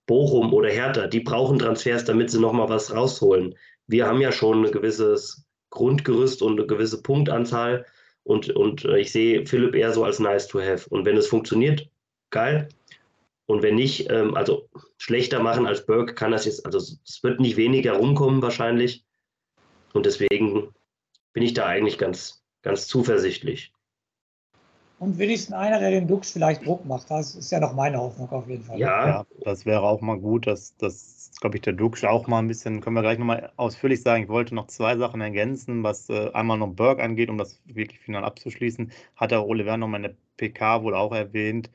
Bochum 0.06 0.54
oder 0.54 0.70
Hertha. 0.70 1.08
Die 1.08 1.22
brauchen 1.22 1.58
Transfers, 1.58 2.06
damit 2.06 2.30
sie 2.30 2.40
nochmal 2.40 2.70
was 2.70 2.94
rausholen. 2.94 3.56
Wir 3.88 4.06
haben 4.06 4.22
ja 4.22 4.32
schon 4.32 4.64
ein 4.64 4.72
gewisses 4.72 5.44
Grundgerüst 5.72 6.44
und 6.44 6.60
eine 6.60 6.68
gewisse 6.68 7.02
Punktanzahl. 7.02 7.88
Und, 8.24 8.52
und 8.52 8.86
äh, 8.86 9.00
ich 9.00 9.12
sehe 9.12 9.48
Philipp 9.48 9.74
eher 9.74 9.92
so 9.92 10.04
als 10.04 10.20
nice 10.20 10.48
to 10.48 10.62
have. 10.62 10.88
Und 10.90 11.06
wenn 11.06 11.18
es 11.18 11.28
funktioniert, 11.28 11.90
geil. 12.30 12.70
Und 13.48 13.64
wenn 13.64 13.74
nicht, 13.74 14.12
ähm, 14.12 14.36
also 14.36 14.70
schlechter 15.00 15.42
machen 15.42 15.66
als 15.66 15.84
Burke 15.88 16.14
kann 16.14 16.32
das 16.32 16.46
jetzt, 16.46 16.64
also 16.64 16.78
es 16.78 17.24
wird 17.24 17.40
nicht 17.40 17.58
weniger 17.58 17.94
rumkommen 17.94 18.44
wahrscheinlich. 18.44 19.04
Und 19.94 20.06
deswegen 20.06 20.76
bin 21.34 21.42
ich 21.42 21.56
da 21.56 21.66
eigentlich 21.66 21.98
ganz, 21.98 22.44
ganz 22.62 22.86
zuversichtlich. 22.86 23.74
Und 25.02 25.18
wenigstens 25.18 25.56
einer, 25.56 25.80
der 25.80 25.90
den 25.90 26.08
Dux 26.08 26.30
vielleicht 26.30 26.64
Druck 26.64 26.86
macht. 26.86 27.10
Das 27.10 27.34
ist 27.34 27.52
ja 27.52 27.60
noch 27.60 27.74
meine 27.74 27.98
Hoffnung 27.98 28.30
auf 28.30 28.48
jeden 28.48 28.64
Fall. 28.64 28.80
Ja, 28.80 29.08
ja 29.08 29.26
das 29.44 29.66
wäre 29.66 29.82
auch 29.82 30.00
mal 30.00 30.20
gut, 30.20 30.46
dass, 30.46 30.78
dass 30.78 31.32
glaube 31.42 31.58
ich, 31.58 31.64
der 31.64 31.74
Dux 31.74 32.04
auch 32.04 32.28
mal 32.28 32.38
ein 32.38 32.48
bisschen, 32.48 32.82
können 32.82 32.96
wir 32.96 33.02
gleich 33.02 33.18
nochmal 33.18 33.52
ausführlich 33.56 34.04
sagen. 34.04 34.22
Ich 34.22 34.30
wollte 34.30 34.54
noch 34.54 34.68
zwei 34.68 34.96
Sachen 34.98 35.20
ergänzen, 35.20 35.82
was 35.82 36.08
äh, 36.10 36.30
einmal 36.34 36.60
noch 36.60 36.76
Berg 36.76 37.00
angeht, 37.00 37.32
um 37.32 37.40
das 37.40 37.60
wirklich 37.66 38.00
final 38.00 38.24
abzuschließen. 38.24 38.92
Hat 39.16 39.32
der 39.32 39.48
Oliver 39.48 39.76
nochmal 39.76 40.02
in 40.02 40.12
der 40.12 40.16
PK 40.38 40.84
wohl 40.84 40.94
auch 40.94 41.14
erwähnt, 41.14 41.72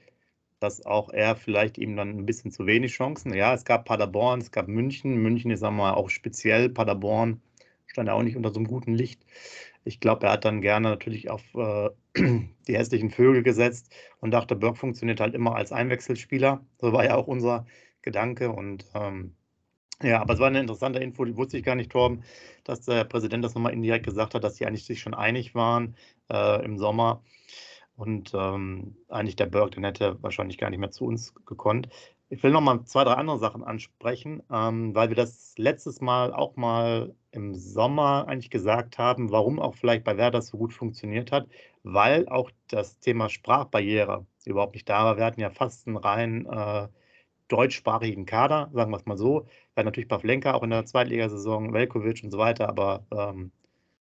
dass 0.61 0.87
auch 0.87 1.11
er 1.11 1.35
vielleicht 1.35 1.79
ihm 1.79 1.97
dann 1.97 2.11
ein 2.11 2.27
bisschen 2.27 2.53
zu 2.53 2.65
wenig 2.65 2.93
Chancen. 2.93 3.35
Ja, 3.35 3.55
es 3.55 3.65
gab 3.65 3.87
Paderborn, 3.87 4.41
es 4.41 4.53
gab 4.53 4.69
München. 4.69 5.17
München 5.17 5.51
ist 5.51 5.65
einmal 5.65 5.95
auch 5.95 6.11
speziell. 6.11 6.69
Paderborn 6.69 7.41
stand 7.89 8.07
ja 8.07 8.15
auch 8.15 8.23
nicht 8.23 8.37
unter 8.37 8.51
so 8.51 8.61
einem 8.61 8.69
guten 8.69 8.95
Licht. 8.95 9.21
Ich 9.87 10.01
glaube, 10.01 10.27
er 10.27 10.33
hat 10.33 10.45
dann 10.45 10.61
gerne 10.61 10.91
natürlich 10.91 11.31
auf 11.31 11.43
äh, 11.55 11.91
die 12.67 12.77
hässlichen 12.77 13.11
Vögel 13.11 13.43
gesetzt 13.43 13.95
und 14.19 14.33
dachte, 14.33 14.57
Burke 14.57 14.79
funktioniert 14.79 15.21
halt 15.21 15.35
immer 15.35 15.55
als 15.55 15.71
Einwechselspieler. 15.73 16.67
So 16.81 16.93
war 16.93 17.05
ja 17.05 17.15
auch 17.15 17.29
unser 17.29 17.67
Gedanke. 18.03 18.51
Und 18.51 18.85
ähm, 18.95 19.37
ja, 20.03 20.21
aber 20.21 20.35
es 20.35 20.41
war 20.41 20.49
eine 20.49 20.61
interessante 20.61 20.99
Info, 20.99 21.25
die 21.25 21.37
wusste 21.37 21.57
ich 21.59 21.65
gar 21.65 21.77
nicht, 21.77 21.93
Torben, 21.93 22.25
dass 22.65 22.81
der 22.81 23.05
Präsident 23.05 23.45
das 23.45 23.55
nochmal 23.55 23.73
indirekt 23.73 24.05
gesagt 24.05 24.35
hat, 24.35 24.43
dass 24.45 24.57
sie 24.57 24.67
eigentlich 24.67 24.85
sich 24.85 25.01
schon 25.01 25.15
einig 25.15 25.55
waren 25.55 25.97
äh, 26.31 26.65
im 26.65 26.79
Sommer. 26.79 27.23
Und 27.95 28.33
ähm, 28.35 28.97
eigentlich 29.09 29.37
der 29.37 29.47
Burke, 29.47 29.77
den 29.77 29.85
hätte 29.85 30.23
wahrscheinlich 30.23 30.59
gar 30.59 30.71
nicht 30.71 30.81
mehr 30.81 30.91
zu 30.91 31.05
uns 31.07 31.33
gekonnt. 31.47 31.89
Ich 32.29 32.43
will 32.43 32.51
noch 32.51 32.61
mal 32.61 32.85
zwei, 32.85 33.05
drei 33.05 33.13
andere 33.13 33.39
Sachen 33.39 33.63
ansprechen, 33.63 34.43
ähm, 34.51 34.95
weil 34.97 35.11
wir 35.11 35.17
das 35.17 35.55
letztes 35.59 36.01
Mal 36.01 36.33
auch 36.33 36.57
mal 36.57 37.15
im 37.31 37.55
Sommer 37.55 38.27
eigentlich 38.27 38.51
gesagt 38.51 38.99
haben, 38.99 39.31
warum 39.31 39.61
auch 39.61 39.77
vielleicht 39.77 40.03
bei 40.03 40.17
Werder 40.17 40.43
so 40.43 40.59
gut 40.59 40.73
funktioniert 40.73 41.31
hat, 41.31 41.47
weil 41.85 42.29
auch 42.29 42.51
das 42.69 42.99
Thema 42.99 43.29
Sprachbarriere 43.29 44.27
überhaupt 44.45 44.75
nicht 44.75 44.89
da 44.89 45.05
war. 45.05 45.17
Wir 45.17 45.25
hatten 45.25 45.41
ja 45.41 45.51
fast 45.51 45.87
einen 45.87 45.97
rein 45.97 46.47
äh, 46.47 46.89
deutschsprachigen 47.47 48.27
Kader, 48.27 48.71
sagen 48.73 48.91
wir 48.91 48.97
es 48.97 49.07
mal 49.07 49.17
so. 49.17 49.43
Wir 49.75 49.83
hatten 49.83 49.87
natürlich 49.87 50.09
Pavlenka 50.09 50.55
auch 50.55 50.65
in 50.65 50.71
der 50.71 50.85
Zweitligasaison, 50.85 51.73
Velkovic 51.73 52.25
und 52.25 52.33
so 52.33 52.39
weiter, 52.39 52.69
aber 52.69 53.07
ähm, 53.13 53.53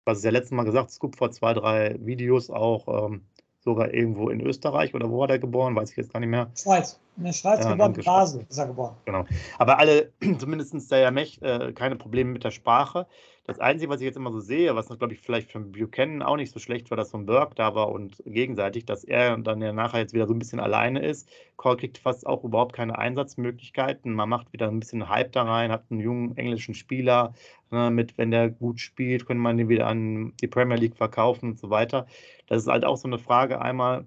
was 0.05 0.19
ist 0.19 0.23
ja 0.23 0.31
letztes 0.31 0.51
Mal 0.51 0.63
gesagt, 0.63 0.91
es 0.91 0.99
gibt 1.01 1.17
vor 1.17 1.31
zwei, 1.31 1.53
drei 1.53 1.97
Videos 1.99 2.49
auch 2.49 3.09
ähm, 3.09 3.25
sogar 3.59 3.93
irgendwo 3.93 4.29
in 4.29 4.39
Österreich 4.39 4.95
oder 4.95 5.09
wo 5.09 5.19
war 5.19 5.27
der 5.27 5.39
geboren, 5.39 5.75
weiß 5.75 5.91
ich 5.91 5.97
jetzt 5.97 6.13
gar 6.13 6.21
nicht 6.21 6.29
mehr. 6.29 6.49
Schweiz. 6.55 7.01
In 7.17 7.23
der 7.23 7.33
Schweiz 7.33 7.63
ja, 7.63 7.71
geboren, 7.71 7.93
Basel 7.93 8.45
ist 8.47 8.57
er 8.57 8.67
geboren. 8.67 8.95
Genau. 9.05 9.25
Aber 9.57 9.79
alle, 9.79 10.11
zumindest 10.37 10.91
der 10.91 11.11
Mech, 11.11 11.41
äh, 11.41 11.73
keine 11.73 11.95
Probleme 11.95 12.31
mit 12.31 12.43
der 12.43 12.51
Sprache. 12.51 13.07
Das 13.47 13.59
Einzige, 13.59 13.89
was 13.89 14.01
ich 14.01 14.05
jetzt 14.05 14.17
immer 14.17 14.33
so 14.33 14.41
sehe, 14.41 14.75
was 14.75 14.87
glaube 14.87 15.13
ich 15.13 15.21
vielleicht 15.21 15.49
für 15.49 15.61
Buchanan 15.61 16.21
auch 16.21 16.35
nicht 16.35 16.51
so 16.51 16.59
schlecht 16.59 16.91
war, 16.91 16.97
dass 16.97 17.11
so 17.11 17.17
ein 17.17 17.25
Burke 17.25 17.55
da 17.55 17.73
war 17.73 17.89
und 17.89 18.21
gegenseitig, 18.25 18.85
dass 18.85 19.05
er 19.05 19.37
dann 19.37 19.61
ja 19.61 19.71
nachher 19.71 19.99
jetzt 19.99 20.13
wieder 20.13 20.27
so 20.27 20.33
ein 20.33 20.39
bisschen 20.39 20.59
alleine 20.59 20.99
ist. 20.99 21.29
Cole 21.55 21.77
kriegt 21.77 21.97
fast 21.97 22.27
auch 22.27 22.43
überhaupt 22.43 22.73
keine 22.73 22.97
Einsatzmöglichkeiten. 22.99 24.13
Man 24.13 24.27
macht 24.27 24.51
wieder 24.51 24.67
ein 24.67 24.81
bisschen 24.81 25.07
Hype 25.07 25.31
da 25.31 25.43
rein, 25.43 25.71
hat 25.71 25.85
einen 25.89 26.01
jungen 26.01 26.35
englischen 26.35 26.75
Spieler, 26.75 27.33
ne, 27.71 27.89
mit, 27.89 28.17
wenn 28.17 28.31
der 28.31 28.49
gut 28.49 28.81
spielt, 28.81 29.25
könnte 29.25 29.41
man 29.41 29.57
den 29.57 29.69
wieder 29.69 29.87
an 29.87 30.33
die 30.41 30.47
Premier 30.47 30.77
League 30.77 30.97
verkaufen 30.97 31.51
und 31.51 31.59
so 31.59 31.69
weiter. 31.69 32.05
Das 32.47 32.63
ist 32.63 32.67
halt 32.67 32.83
auch 32.83 32.97
so 32.97 33.07
eine 33.07 33.17
Frage. 33.17 33.61
Einmal 33.61 34.05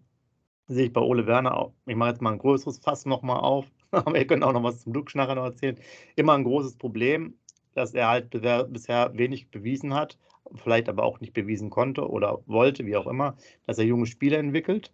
sehe 0.70 0.86
ich 0.86 0.92
bei 0.92 1.00
Ole 1.00 1.26
Werner 1.26 1.56
auch, 1.56 1.72
ich 1.86 1.96
mache 1.96 2.10
jetzt 2.10 2.22
mal 2.22 2.32
ein 2.32 2.38
größeres 2.38 2.78
Fass 2.78 3.06
nochmal 3.06 3.40
auf, 3.40 3.66
aber 3.90 4.18
ihr 4.18 4.26
könnt 4.26 4.44
auch 4.44 4.52
noch 4.52 4.62
was 4.62 4.82
zum 4.82 4.92
Glück 4.92 5.14
nachher 5.14 5.34
noch 5.34 5.44
erzählen. 5.44 5.78
Immer 6.16 6.34
ein 6.34 6.44
großes 6.44 6.76
Problem 6.76 7.34
dass 7.74 7.94
er 7.94 8.08
halt 8.08 8.30
bisher 8.30 9.10
wenig 9.14 9.50
bewiesen 9.50 9.94
hat, 9.94 10.18
vielleicht 10.56 10.88
aber 10.88 11.04
auch 11.04 11.20
nicht 11.20 11.32
bewiesen 11.32 11.70
konnte 11.70 12.08
oder 12.08 12.40
wollte, 12.46 12.86
wie 12.86 12.96
auch 12.96 13.06
immer, 13.06 13.36
dass 13.66 13.78
er 13.78 13.84
junge 13.84 14.06
Spieler 14.06 14.38
entwickelt. 14.38 14.92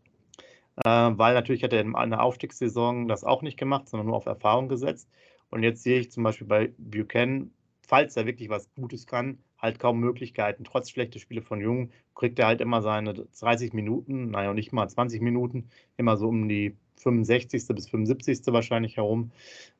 Äh, 0.85 0.90
weil 0.90 1.35
natürlich 1.35 1.64
hat 1.64 1.73
er 1.73 1.80
in 1.80 1.95
einer 1.95 2.23
Aufstiegssaison 2.23 3.09
das 3.09 3.25
auch 3.25 3.42
nicht 3.42 3.59
gemacht, 3.59 3.88
sondern 3.88 4.09
nur 4.09 4.16
auf 4.16 4.26
Erfahrung 4.26 4.68
gesetzt. 4.68 5.09
Und 5.50 5.62
jetzt 5.62 5.83
sehe 5.83 6.00
ich 6.00 6.11
zum 6.11 6.23
Beispiel 6.23 6.47
bei 6.47 6.73
Buchanan, 6.76 7.50
falls 7.80 8.16
er 8.16 8.26
wirklich 8.26 8.50
was 8.50 8.71
Gutes 8.75 9.06
kann, 9.06 9.38
halt 9.66 9.78
kaum 9.78 10.00
Möglichkeiten. 10.00 10.64
Trotz 10.64 10.90
schlechter 10.90 11.18
Spiele 11.18 11.42
von 11.42 11.61
Jungen 11.61 11.92
kriegt 12.14 12.38
er 12.38 12.46
halt 12.46 12.61
immer 12.61 12.82
seine 12.82 13.12
30 13.12 13.73
Minuten, 13.73 14.30
naja, 14.30 14.54
nicht 14.54 14.73
mal 14.73 14.88
20 14.88 15.20
Minuten, 15.20 15.68
immer 15.96 16.16
so 16.16 16.28
um 16.28 16.49
die 16.49 16.76
65. 16.96 17.66
bis 17.75 17.88
75. 17.88 18.40
wahrscheinlich 18.46 18.96
herum, 18.96 19.30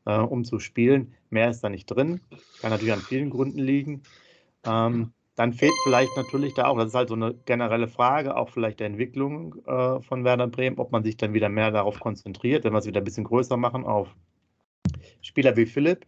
äh, 0.05 0.19
um 0.19 0.45
zu 0.45 0.59
spielen. 0.59 1.15
Mehr 1.31 1.51
ist 1.51 1.63
da 1.63 1.69
nicht 1.69 1.87
drin. 1.87 2.21
Kann 2.61 2.71
natürlich 2.71 2.93
an 2.93 3.01
vielen 3.01 3.31
Gründen 3.31 3.59
liegen. 3.59 4.03
Ähm, 4.65 5.13
dann 5.37 5.53
fehlt 5.53 5.75
vielleicht 5.85 6.17
natürlich 6.17 6.55
da 6.55 6.67
auch, 6.67 6.79
das 6.79 6.89
ist 6.89 6.95
halt 6.95 7.11
so 7.11 7.15
eine 7.15 7.35
generelle 7.45 7.89
Frage, 7.89 8.37
auch 8.37 8.49
vielleicht 8.51 8.81
der 8.81 8.87
Entwicklung 8.87 9.55
äh, 9.67 10.01
von 10.01 10.25
Werder 10.25 10.47
Bremen, 10.47 10.79
ob 10.79 10.93
man 10.93 11.05
sich 11.05 11.17
dann 11.17 11.35
wieder 11.35 11.51
mehr 11.51 11.71
darauf 11.71 12.01
konzentriert, 12.01 12.65
wenn 12.65 12.73
wir 12.73 12.79
es 12.79 12.87
wieder 12.87 13.03
ein 13.03 13.05
bisschen 13.05 13.25
größer 13.25 13.57
machen, 13.57 13.85
auf 13.85 14.09
Spieler 15.21 15.57
wie 15.57 15.67
Philipp. 15.67 16.07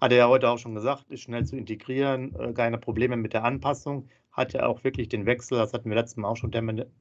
Hat 0.00 0.12
er 0.12 0.18
ja 0.18 0.28
heute 0.28 0.48
auch 0.48 0.58
schon 0.58 0.74
gesagt, 0.74 1.10
ist 1.10 1.22
schnell 1.22 1.44
zu 1.44 1.56
integrieren, 1.56 2.34
äh, 2.36 2.52
keine 2.52 2.78
Probleme 2.78 3.16
mit 3.16 3.32
der 3.32 3.44
Anpassung. 3.44 4.08
Hat 4.32 4.54
er 4.54 4.68
auch 4.68 4.82
wirklich 4.84 5.08
den 5.08 5.26
Wechsel, 5.26 5.58
das 5.58 5.72
hatten 5.72 5.90
wir 5.90 5.96
letztes 5.96 6.16
Mal 6.16 6.28
auch 6.28 6.36
schon 6.36 6.52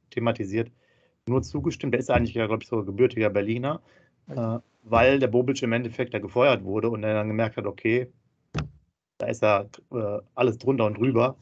thematisiert, 0.09 0.71
nur 1.27 1.41
zugestimmt. 1.41 1.93
Der 1.93 1.99
ist 1.99 2.09
eigentlich, 2.09 2.33
glaube 2.33 2.59
ich, 2.61 2.67
sogar 2.67 2.85
gebürtiger 2.85 3.29
Berliner, 3.29 3.81
äh, 4.27 4.57
weil 4.83 5.19
der 5.19 5.27
Bobic 5.27 5.61
im 5.61 5.73
Endeffekt 5.73 6.13
da 6.13 6.19
gefeuert 6.19 6.63
wurde 6.63 6.89
und 6.89 7.03
er 7.03 7.13
dann 7.13 7.27
gemerkt 7.27 7.57
hat, 7.57 7.67
okay, 7.67 8.11
da 9.17 9.27
ist 9.27 9.43
ja 9.43 9.65
äh, 9.91 10.19
alles 10.35 10.57
drunter 10.57 10.85
und 10.85 10.97
drüber. 10.97 11.37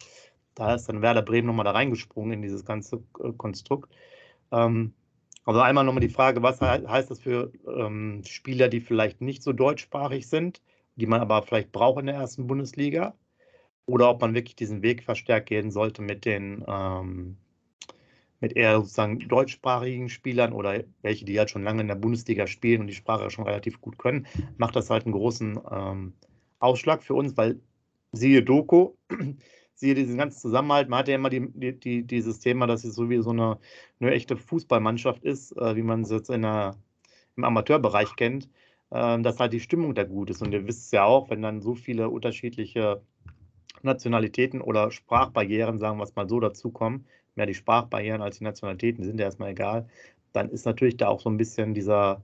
Da 0.56 0.76
ist 0.76 0.90
dann 0.90 1.02
Werder 1.02 1.22
Bremen 1.22 1.48
nochmal 1.48 1.66
da 1.66 1.72
reingesprungen 1.72 2.34
in 2.34 2.42
dieses 2.42 2.66
ganze 2.66 3.04
Konstrukt. 3.38 3.94
Ähm, 4.52 4.94
also 5.46 5.62
einmal 5.62 5.86
nochmal 5.86 6.02
die 6.02 6.10
Frage, 6.10 6.44
was 6.44 6.60
heißt 6.60 7.10
das 7.10 7.20
für 7.20 7.52
ähm, 7.68 8.22
Spieler, 8.26 8.68
die 8.68 8.82
vielleicht 8.82 9.22
nicht 9.22 9.44
so 9.44 9.54
deutschsprachig 9.54 10.28
sind, 10.28 10.62
die 10.98 11.08
man 11.08 11.22
aber 11.22 11.42
vielleicht 11.44 11.72
braucht 11.72 12.02
in 12.02 12.08
der 12.08 12.16
ersten 12.16 12.48
Bundesliga? 12.48 13.16
Oder 13.86 14.10
ob 14.10 14.22
man 14.22 14.36
wirklich 14.36 14.56
diesen 14.58 14.82
Weg 14.84 15.04
verstärkt 15.04 15.48
gehen 15.48 15.72
sollte 15.72 16.02
mit 16.02 16.26
den 16.26 16.66
ähm, 16.68 17.38
mit 18.40 18.56
eher 18.56 18.78
sozusagen 18.78 19.20
deutschsprachigen 19.28 20.10
Spielern 20.10 20.54
oder 20.54 20.84
welche, 21.02 21.26
die 21.26 21.40
halt 21.40 21.50
schon 21.50 21.64
lange 21.64 21.82
in 21.82 21.88
der 21.88 21.96
Bundesliga 21.96 22.48
spielen 22.48 22.82
und 22.82 22.88
die 22.88 22.94
Sprache 22.94 23.30
schon 23.30 23.46
relativ 23.46 23.82
gut 23.82 23.98
können, 23.98 24.28
macht 24.58 24.76
das 24.76 24.90
halt 24.90 25.06
einen 25.06 25.14
großen 25.14 25.60
ähm, 25.72 26.14
Ausschlag 26.60 27.04
für 27.04 27.16
uns, 27.16 27.36
weil 27.38 27.60
siehe 28.12 28.44
Doku, 28.44 28.94
siehe 29.74 29.96
diesen 29.96 30.18
ganzen 30.18 30.40
Zusammenhalt, 30.40 30.90
man 30.90 31.00
hat 31.00 31.08
ja 31.08 31.16
immer 31.16 31.30
die, 31.30 31.48
die, 31.52 31.80
die, 31.80 32.04
dieses 32.04 32.40
Thema, 32.40 32.68
dass 32.68 32.84
es 32.84 32.96
so 32.96 33.10
wie 33.10 33.22
so 33.22 33.32
eine, 33.32 33.60
eine 34.00 34.12
echte 34.12 34.38
Fußballmannschaft 34.38 35.24
ist, 35.24 35.52
äh, 35.58 35.76
wie 35.76 35.84
man 35.84 36.02
es 36.02 36.12
jetzt 36.12 36.30
in 36.30 36.44
der, 36.44 36.76
im 37.36 37.44
Amateurbereich 37.44 38.16
kennt, 38.16 38.50
dass 38.90 39.40
halt 39.40 39.54
die 39.54 39.60
Stimmung 39.60 39.96
da 39.96 40.04
gut 40.04 40.30
ist. 40.30 40.42
Und 40.42 40.54
ihr 40.54 40.66
wisst 40.66 40.86
es 40.86 40.92
ja 40.92 41.04
auch, 41.04 41.30
wenn 41.30 41.42
dann 41.42 41.62
so 41.62 41.76
viele 41.76 42.10
unterschiedliche 42.10 43.02
Nationalitäten 43.84 44.62
oder 44.62 44.92
Sprachbarrieren, 44.92 45.80
sagen 45.80 45.98
wir 45.98 46.04
es 46.04 46.16
mal 46.16 46.30
so, 46.30 46.40
dazukommen, 46.40 47.06
mehr 47.36 47.46
die 47.46 47.54
Sprachbarrieren 47.54 48.22
als 48.22 48.40
die 48.40 48.44
Nationalitäten, 48.44 49.02
die 49.02 49.08
sind 49.08 49.20
ja 49.20 49.26
erstmal 49.26 49.52
egal, 49.52 49.88
dann 50.34 50.50
ist 50.50 50.66
natürlich 50.66 50.98
da 50.98 51.08
auch 51.08 51.20
so 51.20 51.30
ein 51.30 51.38
bisschen 51.38 51.74
dieser, 51.74 52.24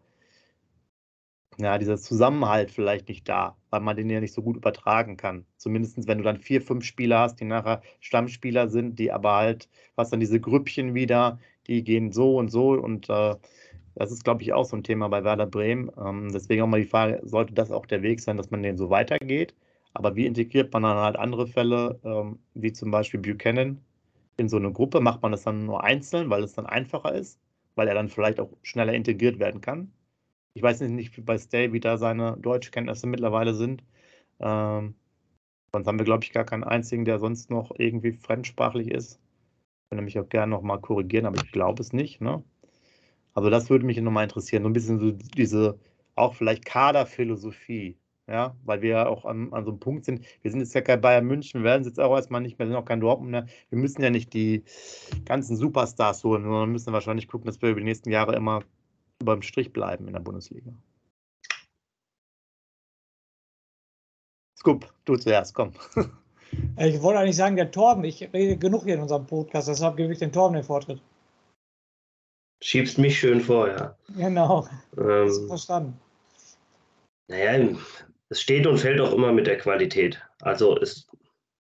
ja, 1.58 1.78
dieser 1.78 1.98
Zusammenhalt 1.98 2.72
vielleicht 2.72 3.08
nicht 3.08 3.28
da, 3.30 3.56
weil 3.70 3.82
man 3.82 3.96
den 3.96 4.10
ja 4.10 4.20
nicht 4.20 4.34
so 4.34 4.42
gut 4.42 4.58
übertragen 4.58 5.18
kann. 5.18 5.46
Zumindest 5.58 6.08
wenn 6.08 6.18
du 6.18 6.24
dann 6.24 6.38
vier, 6.38 6.62
fünf 6.62 6.84
Spieler 6.84 7.20
hast, 7.20 7.40
die 7.40 7.46
nachher 7.46 7.82
Stammspieler 8.00 8.70
sind, 8.70 8.98
die 9.00 9.12
aber 9.12 9.36
halt, 9.36 9.70
was 9.96 10.10
dann 10.10 10.20
diese 10.20 10.40
Grüppchen 10.40 10.94
wieder, 10.94 11.40
die 11.68 11.84
gehen 11.84 12.12
so 12.12 12.38
und 12.38 12.50
so 12.50 12.72
und 12.72 13.10
äh, 13.10 13.36
das 13.96 14.12
ist, 14.12 14.24
glaube 14.24 14.42
ich, 14.44 14.54
auch 14.54 14.66
so 14.66 14.76
ein 14.76 14.84
Thema 14.84 15.08
bei 15.10 15.24
Werder 15.24 15.46
Bremen. 15.46 15.92
Ähm, 15.98 16.32
deswegen 16.32 16.64
auch 16.64 16.68
mal 16.68 16.82
die 16.82 16.88
Frage, 16.88 17.22
sollte 17.24 17.54
das 17.54 17.72
auch 17.72 17.86
der 17.86 18.02
Weg 18.02 18.20
sein, 18.22 18.38
dass 18.38 18.52
man 18.52 18.64
den 18.64 18.78
so 18.78 18.90
weitergeht? 18.90 19.54
Aber 19.94 20.16
wie 20.16 20.26
integriert 20.26 20.74
man 20.74 20.84
dann 20.84 20.98
halt 20.98 21.16
andere 21.18 21.48
Fälle, 21.48 22.00
ähm, 22.04 22.40
wie 22.56 22.74
zum 22.74 22.92
Beispiel 22.92 23.20
Buchanan, 23.20 23.80
in 24.38 24.50
so 24.50 24.58
eine 24.58 24.72
Gruppe? 24.72 25.00
Macht 25.02 25.22
man 25.22 25.32
das 25.32 25.44
dann 25.44 25.66
nur 25.66 25.84
einzeln, 25.84 26.30
weil 26.30 26.44
es 26.44 26.54
dann 26.54 26.66
einfacher 26.66 27.14
ist, 27.14 27.40
weil 27.76 27.88
er 27.88 27.96
dann 27.96 28.10
vielleicht 28.10 28.40
auch 28.40 28.50
schneller 28.64 28.94
integriert 28.94 29.40
werden 29.40 29.62
kann? 29.62 29.92
Ich 30.56 30.64
weiß 30.64 30.82
nicht, 30.82 31.18
wie 31.18 31.22
bei 31.22 31.38
Stay, 31.38 31.74
wie 31.74 31.80
da 31.80 31.98
seine 31.98 32.38
Deutschkenntnisse 32.38 33.08
mittlerweile 33.08 33.54
sind. 33.56 33.84
Ähm, 34.40 34.96
sonst 35.74 35.88
haben 35.88 36.00
wir, 36.00 36.06
glaube 36.06 36.24
ich, 36.24 36.34
gar 36.34 36.46
keinen 36.46 36.64
einzigen, 36.64 37.06
der 37.06 37.20
sonst 37.20 37.50
noch 37.52 37.72
irgendwie 37.78 38.14
fremdsprachlich 38.14 38.90
ist. 38.92 39.20
Ich 39.86 39.92
würde 39.92 40.04
mich 40.04 40.20
auch 40.20 40.30
gerne 40.30 40.52
noch 40.52 40.64
mal 40.64 40.80
korrigieren, 40.80 41.26
aber 41.28 41.38
ich 41.38 41.52
glaube 41.52 41.82
es 41.82 41.94
nicht. 41.94 42.22
Ne? 42.22 42.44
Also 43.34 43.50
das 43.50 43.70
würde 43.70 43.86
mich 43.86 44.00
nochmal 44.00 44.24
interessieren. 44.24 44.64
So 44.64 44.70
ein 44.70 44.74
bisschen 44.74 45.00
so 45.00 45.12
diese, 45.12 45.80
auch 46.16 46.36
vielleicht 46.36 46.66
Kaderphilosophie. 46.66 47.98
Ja, 48.28 48.56
weil 48.64 48.82
wir 48.82 48.90
ja 48.90 49.08
auch 49.08 49.26
an, 49.26 49.52
an 49.52 49.66
so 49.66 49.72
einem 49.72 49.80
Punkt 49.82 50.06
sind. 50.06 50.26
Wir 50.42 50.52
sind 50.52 50.62
jetzt 50.62 50.74
ja 50.74 50.80
kein 50.80 51.02
Bayern 51.02 51.26
München, 51.26 51.60
wir 51.60 51.66
werden 51.66 51.82
es 51.82 51.88
jetzt 51.88 52.00
auch 52.00 52.16
erstmal 52.16 52.40
nicht 52.40 52.58
mehr, 52.58 52.70
sind 52.70 52.78
auch 52.78 52.86
kein 52.86 53.02
Dortmund 53.02 53.32
mehr. 53.32 53.48
Wir 53.70 53.78
müssen 53.78 54.02
ja 54.02 54.10
nicht 54.10 54.34
die 54.34 54.64
ganzen 55.26 55.58
Superstars 55.58 56.24
holen, 56.24 56.44
sondern 56.44 56.72
müssen 56.72 56.94
wahrscheinlich 56.94 57.28
gucken, 57.28 57.48
dass 57.48 57.62
wir 57.62 57.70
über 57.70 57.82
die 57.82 57.86
nächsten 57.86 58.12
Jahre 58.12 58.36
immer 58.36 58.64
über 59.22 59.36
dem 59.36 59.42
Strich 59.42 59.74
bleiben 59.74 60.08
in 60.08 60.14
der 60.14 60.22
Bundesliga. 60.22 60.72
Scoop, 64.58 64.94
du 65.04 65.18
zuerst, 65.18 65.54
komm. 65.54 65.74
Ich 66.78 67.02
wollte 67.02 67.20
eigentlich 67.20 67.36
sagen, 67.36 67.56
der 67.56 67.72
Torben, 67.72 68.04
ich 68.04 68.32
rede 68.32 68.58
genug 68.58 68.84
hier 68.84 68.94
in 68.94 69.02
unserem 69.02 69.26
Podcast, 69.26 69.70
deshalb 69.70 69.98
gebe 69.98 70.14
ich 70.14 70.20
den 70.20 70.32
Torben 70.32 70.54
den 70.54 70.64
Vortritt. 70.64 71.02
Schiebst 72.64 72.98
mich 72.98 73.20
schön 73.20 73.42
vor, 73.42 73.68
ja. 73.68 73.98
Genau. 74.16 74.66
Ähm, 74.98 75.48
verstanden. 75.50 76.00
Naja, 77.28 77.76
es 78.30 78.42
steht 78.42 78.66
und 78.66 78.78
fällt 78.78 79.02
auch 79.02 79.12
immer 79.12 79.34
mit 79.34 79.48
der 79.48 79.58
Qualität. 79.58 80.22
Also 80.40 80.78
es, 80.80 81.10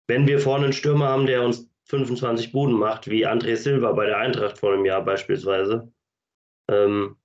wenn 0.07 0.27
wir 0.27 0.39
vorne 0.39 0.65
einen 0.65 0.73
Stürmer 0.73 1.07
haben, 1.07 1.25
der 1.25 1.41
uns 1.41 1.67
25 1.85 2.51
Buden 2.51 2.75
macht, 2.75 3.09
wie 3.09 3.25
André 3.25 3.55
Silva 3.55 3.91
bei 3.93 4.05
der 4.05 4.19
Eintracht 4.19 4.59
vor 4.59 4.71
einem 4.71 4.85
Jahr 4.85 5.03
beispielsweise, 5.03 5.91
ähm, 6.69 7.17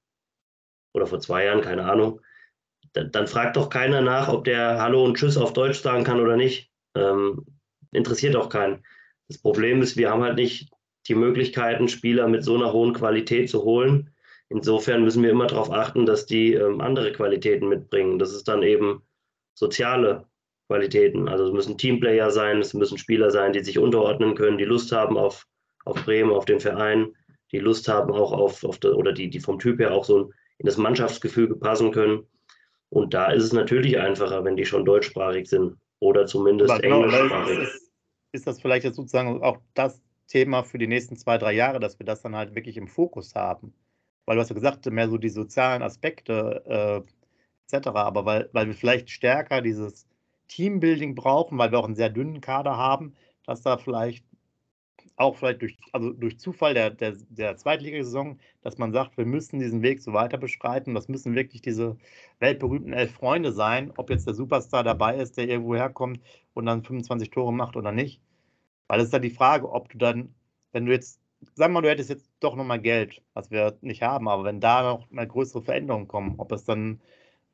oder 0.94 1.06
vor 1.06 1.20
zwei 1.20 1.44
Jahren, 1.44 1.60
keine 1.60 1.84
Ahnung, 1.84 2.22
dann, 2.94 3.12
dann, 3.12 3.26
fragt 3.26 3.58
doch 3.58 3.68
keiner 3.68 4.00
nach, 4.00 4.28
ob 4.28 4.44
der 4.44 4.80
Hallo 4.80 5.04
und 5.04 5.18
Tschüss 5.18 5.36
auf 5.36 5.52
Deutsch 5.52 5.80
sagen 5.80 6.04
kann 6.04 6.20
oder 6.20 6.36
nicht. 6.36 6.72
Ähm, 6.94 7.44
interessiert 7.92 8.34
auch 8.34 8.48
keinen. 8.48 8.82
Das 9.28 9.36
Problem 9.36 9.82
ist, 9.82 9.98
wir 9.98 10.10
haben 10.10 10.22
halt 10.22 10.36
nicht 10.36 10.70
die 11.08 11.14
Möglichkeiten, 11.14 11.88
Spieler 11.88 12.28
mit 12.28 12.44
so 12.44 12.54
einer 12.54 12.72
hohen 12.72 12.92
Qualität 12.92 13.48
zu 13.48 13.64
holen. 13.64 14.10
Insofern 14.50 15.02
müssen 15.02 15.22
wir 15.22 15.30
immer 15.30 15.46
darauf 15.46 15.70
achten, 15.70 16.06
dass 16.06 16.26
die 16.26 16.54
ähm, 16.54 16.80
andere 16.80 17.12
Qualitäten 17.12 17.68
mitbringen. 17.68 18.18
Das 18.18 18.32
ist 18.32 18.48
dann 18.48 18.62
eben 18.62 19.02
soziale 19.54 20.26
Qualitäten. 20.68 21.28
Also 21.28 21.46
es 21.46 21.52
müssen 21.52 21.78
Teamplayer 21.78 22.30
sein, 22.30 22.58
es 22.60 22.74
müssen 22.74 22.98
Spieler 22.98 23.30
sein, 23.30 23.52
die 23.52 23.64
sich 23.64 23.78
unterordnen 23.78 24.34
können, 24.34 24.58
die 24.58 24.64
Lust 24.64 24.92
haben 24.92 25.16
auf, 25.16 25.46
auf 25.84 26.04
Bremen, 26.04 26.30
auf 26.30 26.44
den 26.44 26.60
Verein, 26.60 27.14
die 27.52 27.58
Lust 27.58 27.88
haben 27.88 28.12
auch 28.12 28.32
auf, 28.32 28.64
auf 28.64 28.78
die, 28.78 28.88
oder 28.88 29.12
die, 29.12 29.30
die 29.30 29.40
vom 29.40 29.58
Typ 29.58 29.80
her 29.80 29.92
auch 29.92 30.04
so 30.04 30.30
in 30.58 30.66
das 30.66 30.76
Mannschaftsgefüge 30.76 31.56
passen 31.56 31.92
können. 31.92 32.26
Und 32.90 33.14
da 33.14 33.32
ist 33.32 33.44
es 33.44 33.52
natürlich 33.52 33.98
einfacher, 33.98 34.44
wenn 34.44 34.56
die 34.56 34.64
schon 34.64 34.84
deutschsprachig 34.84 35.48
sind 35.48 35.76
oder 36.00 36.26
zumindest 36.26 36.70
Aber 36.70 36.80
genau, 36.80 37.02
englischsprachig. 37.02 37.58
Ist, 37.58 37.92
ist 38.32 38.46
das 38.46 38.60
vielleicht 38.60 38.84
jetzt 38.84 38.96
sozusagen 38.96 39.42
auch 39.42 39.58
das 39.74 40.02
Thema 40.28 40.62
für 40.62 40.78
die 40.78 40.86
nächsten 40.86 41.16
zwei, 41.16 41.38
drei 41.38 41.52
Jahre, 41.52 41.80
dass 41.80 41.98
wir 41.98 42.06
das 42.06 42.22
dann 42.22 42.36
halt 42.36 42.54
wirklich 42.54 42.76
im 42.76 42.88
Fokus 42.88 43.34
haben? 43.34 43.74
Weil 44.26 44.36
du 44.36 44.42
hast 44.42 44.50
ja 44.50 44.54
gesagt, 44.54 44.86
mehr 44.86 45.08
so 45.08 45.18
die 45.18 45.30
sozialen 45.30 45.82
Aspekte 45.82 47.04
äh, 47.70 47.76
etc., 47.76 47.88
aber 47.88 48.24
weil, 48.24 48.50
weil 48.52 48.66
wir 48.68 48.74
vielleicht 48.74 49.10
stärker 49.10 49.62
dieses 49.62 50.06
Teambuilding 50.48 51.14
brauchen, 51.14 51.58
weil 51.58 51.72
wir 51.72 51.78
auch 51.78 51.84
einen 51.84 51.94
sehr 51.94 52.10
dünnen 52.10 52.40
Kader 52.40 52.76
haben, 52.76 53.14
dass 53.44 53.62
da 53.62 53.78
vielleicht 53.78 54.24
auch 55.16 55.36
vielleicht 55.36 55.62
durch, 55.62 55.76
also 55.92 56.12
durch 56.12 56.38
Zufall 56.38 56.74
der, 56.74 56.90
der, 56.90 57.16
der 57.28 57.56
Zweitligasaison, 57.56 58.38
dass 58.62 58.78
man 58.78 58.92
sagt, 58.92 59.16
wir 59.18 59.26
müssen 59.26 59.58
diesen 59.58 59.82
Weg 59.82 60.00
so 60.00 60.12
weiter 60.12 60.38
beschreiten. 60.38 60.94
Das 60.94 61.08
müssen 61.08 61.34
wirklich 61.34 61.62
diese 61.62 61.96
weltberühmten 62.38 62.92
elf 62.92 63.12
Freunde 63.12 63.52
sein, 63.52 63.92
ob 63.96 64.10
jetzt 64.10 64.26
der 64.26 64.34
Superstar 64.34 64.84
dabei 64.84 65.16
ist, 65.16 65.36
der 65.36 65.48
irgendwo 65.48 65.74
herkommt 65.74 66.20
und 66.54 66.66
dann 66.66 66.84
25 66.84 67.30
Tore 67.30 67.52
macht 67.52 67.76
oder 67.76 67.92
nicht. 67.92 68.20
Weil 68.88 69.00
es 69.00 69.06
ist 69.06 69.14
dann 69.14 69.22
die 69.22 69.30
Frage, 69.30 69.70
ob 69.70 69.90
du 69.90 69.98
dann, 69.98 70.34
wenn 70.72 70.86
du 70.86 70.92
jetzt, 70.92 71.20
sag 71.54 71.70
mal, 71.70 71.82
du 71.82 71.90
hättest 71.90 72.10
jetzt 72.10 72.30
doch 72.40 72.56
nochmal 72.56 72.80
Geld, 72.80 73.22
was 73.34 73.50
wir 73.50 73.78
nicht 73.82 74.02
haben, 74.02 74.28
aber 74.28 74.44
wenn 74.44 74.60
da 74.60 74.82
noch 74.82 75.10
mal 75.10 75.26
größere 75.26 75.62
Veränderungen 75.62 76.08
kommen, 76.08 76.34
ob 76.38 76.52
es 76.52 76.64
dann 76.64 77.00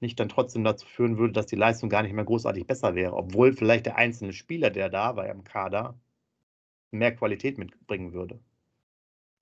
nicht 0.00 0.20
dann 0.20 0.28
trotzdem 0.28 0.64
dazu 0.64 0.86
führen 0.86 1.18
würde, 1.18 1.32
dass 1.34 1.46
die 1.46 1.56
Leistung 1.56 1.88
gar 1.90 2.02
nicht 2.02 2.12
mehr 2.14 2.24
großartig 2.24 2.66
besser 2.66 2.94
wäre, 2.94 3.14
obwohl 3.14 3.52
vielleicht 3.52 3.86
der 3.86 3.96
einzelne 3.96 4.32
Spieler, 4.32 4.70
der 4.70 4.90
da 4.90 5.16
war 5.16 5.28
im 5.28 5.44
Kader, 5.44 5.98
mehr 6.92 7.14
Qualität 7.14 7.58
mitbringen 7.58 8.12
würde. 8.14 8.40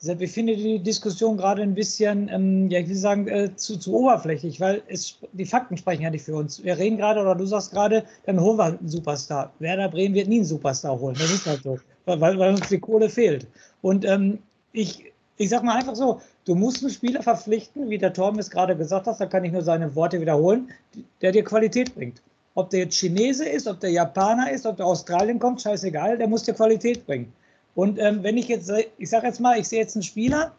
Ich 0.05 0.33
finde 0.33 0.57
die 0.57 0.81
Diskussion 0.81 1.37
gerade 1.37 1.63
ein 1.63 1.75
bisschen, 1.75 2.29
ähm, 2.29 2.69
ja, 2.69 2.81
ich 2.81 2.89
will 2.89 2.97
sagen, 2.97 3.29
äh, 3.29 3.55
zu, 3.55 3.79
zu, 3.79 3.95
oberflächlich, 3.95 4.59
weil 4.59 4.83
es, 4.89 5.17
die 5.33 5.47
Fakten 5.47 5.77
sprechen 5.77 6.03
ja 6.03 6.11
nicht 6.11 6.25
für 6.25 6.35
uns. 6.35 6.63
Wir 6.65 6.77
reden 6.77 6.97
gerade, 6.97 7.21
oder 7.21 7.37
du 7.37 7.47
sagst 7.47 7.71
gerade, 7.71 8.05
dann 8.27 8.41
holen 8.41 8.57
wir 8.57 8.65
einen 8.65 8.89
Superstar. 8.89 9.53
Werder 9.61 9.89
Bremen 9.89 10.17
wird 10.17 10.27
nie 10.27 10.37
einen 10.37 10.45
Superstar 10.45 10.99
holen. 10.99 11.15
Das 11.17 11.31
ist 11.31 11.47
halt 11.47 11.63
so, 11.63 11.79
weil, 12.07 12.37
weil 12.37 12.51
uns 12.51 12.69
die 12.69 12.81
Kohle 12.81 13.09
fehlt. 13.09 13.47
Und 13.81 14.05
ähm, 14.05 14.41
ich, 14.73 15.13
ich 15.37 15.49
sag 15.49 15.63
mal 15.63 15.79
einfach 15.79 15.95
so, 15.95 16.21
du 16.47 16.57
musst 16.57 16.83
einen 16.83 16.93
Spieler 16.93 17.23
verpflichten, 17.23 17.89
wie 17.89 17.99
der 17.99 18.13
Torben 18.13 18.41
es 18.41 18.51
gerade 18.51 18.77
gesagt 18.77 19.07
hat, 19.07 19.21
da 19.21 19.27
kann 19.27 19.45
ich 19.45 19.53
nur 19.53 19.63
seine 19.63 19.95
Worte 19.95 20.21
wiederholen, 20.21 20.73
der 21.21 21.31
dir 21.31 21.45
Qualität 21.45 21.95
bringt. 21.95 22.21
Ob 22.55 22.71
der 22.71 22.81
jetzt 22.81 22.99
Chinese 22.99 23.49
ist, 23.49 23.69
ob 23.69 23.79
der 23.79 23.91
Japaner 23.91 24.51
ist, 24.51 24.67
ob 24.67 24.79
der 24.79 24.87
Australien 24.87 25.39
kommt, 25.39 25.63
scheißegal, 25.63 26.19
der 26.19 26.27
muss 26.27 26.43
dir 26.43 26.55
Qualität 26.55 27.07
bringen. 27.07 27.33
Und 27.75 27.99
ähm, 27.99 28.23
wenn 28.23 28.37
ich 28.37 28.49
jetzt, 28.49 28.71
ich 28.99 29.11
sage 29.11 29.27
jetzt 29.27 29.41
mal, 29.41 29.59
ich 29.59 29.69
sehe 29.69 29.81
jetzt 29.81 29.97
einen 29.97 30.03
Spieler, 30.03 30.53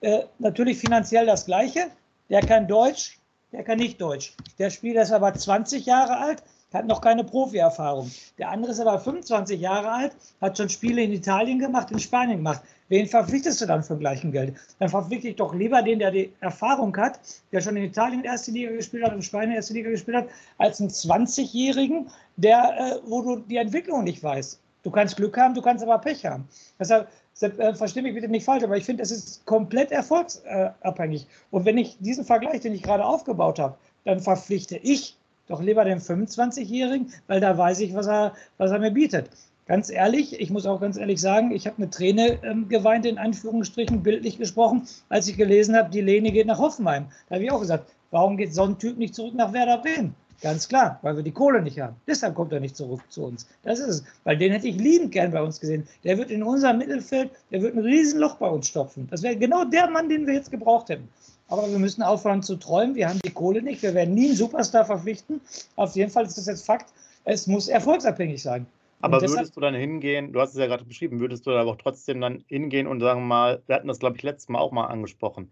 äh, 0.00 0.24
natürlich 0.38 0.78
finanziell 0.78 1.26
das 1.26 1.46
Gleiche, 1.46 1.86
der 2.30 2.40
kann 2.40 2.66
Deutsch, 2.66 3.18
der 3.52 3.64
kann 3.64 3.78
nicht 3.78 4.00
Deutsch. 4.00 4.34
Der 4.58 4.70
Spieler 4.70 5.02
ist 5.02 5.12
aber 5.12 5.32
20 5.34 5.86
Jahre 5.86 6.16
alt, 6.18 6.42
hat 6.74 6.86
noch 6.86 7.00
keine 7.00 7.22
Profi-Erfahrung. 7.22 8.10
Der 8.36 8.50
andere 8.50 8.72
ist 8.72 8.80
aber 8.80 8.98
25 8.98 9.60
Jahre 9.60 9.90
alt, 9.90 10.16
hat 10.40 10.58
schon 10.58 10.68
Spiele 10.68 11.02
in 11.02 11.12
Italien 11.12 11.60
gemacht, 11.60 11.90
in 11.92 12.00
Spanien 12.00 12.38
gemacht. 12.38 12.62
Wen 12.88 13.06
verpflichtest 13.06 13.60
du 13.60 13.66
dann 13.66 13.82
für 13.82 13.96
gleichen 13.96 14.32
Geld? 14.32 14.56
Dann 14.78 14.88
verpflichte 14.88 15.28
ich 15.28 15.36
doch 15.36 15.54
lieber 15.54 15.82
den, 15.82 16.00
der 16.00 16.10
die 16.10 16.32
Erfahrung 16.40 16.94
hat, 16.96 17.20
der 17.52 17.60
schon 17.60 17.76
in 17.76 17.84
Italien 17.84 18.24
erste 18.24 18.50
Liga 18.50 18.72
gespielt 18.72 19.04
hat, 19.04 19.14
in 19.14 19.22
Spanien 19.22 19.52
erste 19.52 19.72
Liga 19.72 19.90
gespielt 19.90 20.16
hat, 20.16 20.28
als 20.58 20.80
einen 20.80 20.90
20-Jährigen, 20.90 22.10
der, 22.36 22.74
äh, 22.78 23.08
wo 23.08 23.22
du 23.22 23.36
die 23.36 23.56
Entwicklung 23.56 24.04
nicht 24.04 24.22
weißt. 24.22 24.60
Du 24.84 24.90
kannst 24.90 25.16
Glück 25.16 25.36
haben, 25.36 25.54
du 25.54 25.62
kannst 25.62 25.82
aber 25.82 25.98
Pech 25.98 26.24
haben. 26.26 26.46
Deshalb 26.78 27.08
äh, 27.40 27.74
verstehe 27.74 28.02
mich 28.02 28.14
bitte 28.14 28.28
nicht 28.28 28.44
falsch, 28.44 28.62
aber 28.62 28.76
ich 28.76 28.84
finde, 28.84 29.02
es 29.02 29.10
ist 29.10 29.44
komplett 29.46 29.90
erfolgsabhängig. 29.90 31.26
Und 31.50 31.64
wenn 31.64 31.78
ich 31.78 31.96
diesen 31.98 32.24
Vergleich, 32.24 32.60
den 32.60 32.74
ich 32.74 32.82
gerade 32.82 33.04
aufgebaut 33.04 33.58
habe, 33.58 33.76
dann 34.04 34.20
verpflichte 34.20 34.76
ich 34.76 35.16
doch 35.48 35.62
lieber 35.62 35.84
den 35.84 36.00
25-Jährigen, 36.00 37.12
weil 37.26 37.40
da 37.40 37.56
weiß 37.56 37.80
ich, 37.80 37.94
was 37.94 38.06
er, 38.06 38.34
was 38.58 38.70
er 38.70 38.78
mir 38.78 38.90
bietet. 38.90 39.30
Ganz 39.66 39.88
ehrlich, 39.88 40.38
ich 40.38 40.50
muss 40.50 40.66
auch 40.66 40.80
ganz 40.80 40.98
ehrlich 40.98 41.20
sagen, 41.20 41.50
ich 41.50 41.66
habe 41.66 41.78
eine 41.78 41.88
Träne 41.88 42.38
ähm, 42.42 42.68
geweint, 42.68 43.06
in 43.06 43.16
Anführungsstrichen, 43.16 44.02
bildlich 44.02 44.36
gesprochen, 44.36 44.86
als 45.08 45.26
ich 45.26 45.38
gelesen 45.38 45.74
habe, 45.74 45.88
die 45.88 46.02
Lene 46.02 46.30
geht 46.30 46.46
nach 46.46 46.58
Hoffenheim. 46.58 47.06
Da 47.28 47.36
habe 47.36 47.44
ich 47.44 47.50
auch 47.50 47.60
gesagt, 47.60 47.90
warum 48.10 48.36
geht 48.36 48.54
so 48.54 48.64
ein 48.64 48.78
Typ 48.78 48.98
nicht 48.98 49.14
zurück 49.14 49.34
nach 49.34 49.54
Werder 49.54 49.78
Bremen? 49.78 50.14
Ganz 50.40 50.68
klar, 50.68 50.98
weil 51.02 51.16
wir 51.16 51.22
die 51.22 51.32
Kohle 51.32 51.62
nicht 51.62 51.80
haben. 51.80 51.96
Deshalb 52.06 52.34
kommt 52.34 52.52
er 52.52 52.60
nicht 52.60 52.76
zurück 52.76 53.00
zu 53.08 53.24
uns. 53.24 53.46
Das 53.62 53.78
ist 53.78 53.88
es. 53.88 54.04
Weil 54.24 54.36
den 54.36 54.52
hätte 54.52 54.68
ich 54.68 54.76
liebend 54.76 55.12
gern 55.12 55.30
bei 55.30 55.42
uns 55.42 55.60
gesehen. 55.60 55.86
Der 56.02 56.18
wird 56.18 56.30
in 56.30 56.42
unserem 56.42 56.78
Mittelfeld, 56.78 57.30
der 57.50 57.62
wird 57.62 57.74
ein 57.74 57.82
Riesenloch 57.82 58.36
bei 58.36 58.48
uns 58.48 58.68
stopfen. 58.68 59.08
Das 59.10 59.22
wäre 59.22 59.36
genau 59.36 59.64
der 59.64 59.88
Mann, 59.88 60.08
den 60.08 60.26
wir 60.26 60.34
jetzt 60.34 60.50
gebraucht 60.50 60.88
hätten. 60.88 61.08
Aber 61.48 61.70
wir 61.70 61.78
müssen 61.78 62.02
aufhören 62.02 62.42
zu 62.42 62.56
träumen. 62.56 62.94
Wir 62.94 63.08
haben 63.08 63.20
die 63.24 63.30
Kohle 63.30 63.62
nicht. 63.62 63.82
Wir 63.82 63.94
werden 63.94 64.14
nie 64.14 64.28
einen 64.28 64.36
Superstar 64.36 64.84
verpflichten. 64.84 65.40
Auf 65.76 65.94
jeden 65.94 66.10
Fall 66.10 66.24
ist 66.24 66.38
das 66.38 66.46
jetzt 66.46 66.64
Fakt. 66.64 66.92
Es 67.24 67.46
muss 67.46 67.68
erfolgsabhängig 67.68 68.42
sein. 68.42 68.66
Aber 69.00 69.18
deshalb, 69.18 69.40
würdest 69.40 69.56
du 69.56 69.60
dann 69.60 69.74
hingehen, 69.74 70.32
du 70.32 70.40
hast 70.40 70.52
es 70.52 70.58
ja 70.58 70.66
gerade 70.66 70.84
beschrieben, 70.84 71.20
würdest 71.20 71.46
du 71.46 71.50
aber 71.50 71.70
auch 71.70 71.76
trotzdem 71.76 72.22
dann 72.22 72.42
hingehen 72.48 72.86
und 72.86 73.00
sagen 73.00 73.26
mal, 73.26 73.62
wir 73.66 73.76
hatten 73.76 73.88
das, 73.88 73.98
glaube 73.98 74.16
ich, 74.16 74.22
letztes 74.22 74.48
Mal 74.48 74.60
auch 74.60 74.72
mal 74.72 74.86
angesprochen. 74.86 75.50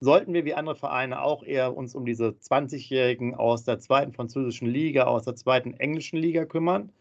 Sollten 0.00 0.34
wir 0.34 0.44
wie 0.44 0.54
andere 0.54 0.76
Vereine 0.76 1.22
auch 1.22 1.42
eher 1.42 1.74
uns 1.74 1.94
um 1.94 2.04
diese 2.04 2.28
20-Jährigen 2.28 3.34
aus 3.34 3.64
der 3.64 3.78
zweiten 3.78 4.12
französischen 4.12 4.68
Liga, 4.68 5.04
aus 5.04 5.24
der 5.24 5.36
zweiten 5.36 5.72
englischen 5.74 6.18
Liga 6.18 6.44
kümmern? 6.44 6.92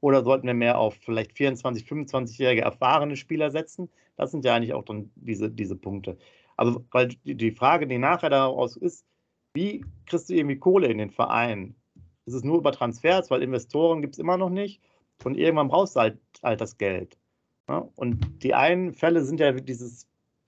Oder 0.00 0.22
sollten 0.22 0.46
wir 0.46 0.54
mehr 0.54 0.78
auf 0.78 0.94
vielleicht 0.94 1.32
24-, 1.32 1.86
25-jährige 1.86 2.62
erfahrene 2.62 3.16
Spieler 3.16 3.50
setzen? 3.50 3.90
Das 4.16 4.30
sind 4.30 4.44
ja 4.44 4.54
eigentlich 4.54 4.72
auch 4.72 4.84
dann 4.84 5.10
diese, 5.16 5.50
diese 5.50 5.76
Punkte. 5.76 6.16
Also, 6.56 6.84
weil 6.90 7.08
die 7.24 7.52
Frage, 7.52 7.86
die 7.86 7.98
nachher 7.98 8.30
daraus 8.30 8.76
ist, 8.76 9.04
wie 9.54 9.84
kriegst 10.06 10.30
du 10.30 10.34
irgendwie 10.34 10.58
Kohle 10.58 10.88
in 10.88 10.98
den 10.98 11.10
Verein? 11.10 11.74
Ist 12.26 12.34
es 12.34 12.44
nur 12.44 12.58
über 12.58 12.72
Transfers, 12.72 13.30
weil 13.30 13.42
Investoren 13.42 14.00
gibt 14.00 14.14
es 14.14 14.18
immer 14.18 14.36
noch 14.36 14.50
nicht? 14.50 14.80
Und 15.24 15.36
irgendwann 15.36 15.68
brauchst 15.68 15.96
du 15.96 16.00
halt, 16.00 16.18
halt 16.42 16.60
das 16.60 16.78
Geld. 16.78 17.18
Ja? 17.68 17.88
Und 17.96 18.42
die 18.42 18.54
einen 18.54 18.92
Fälle 18.94 19.24
sind 19.24 19.40
ja 19.40 19.52
dieses, 19.52 20.00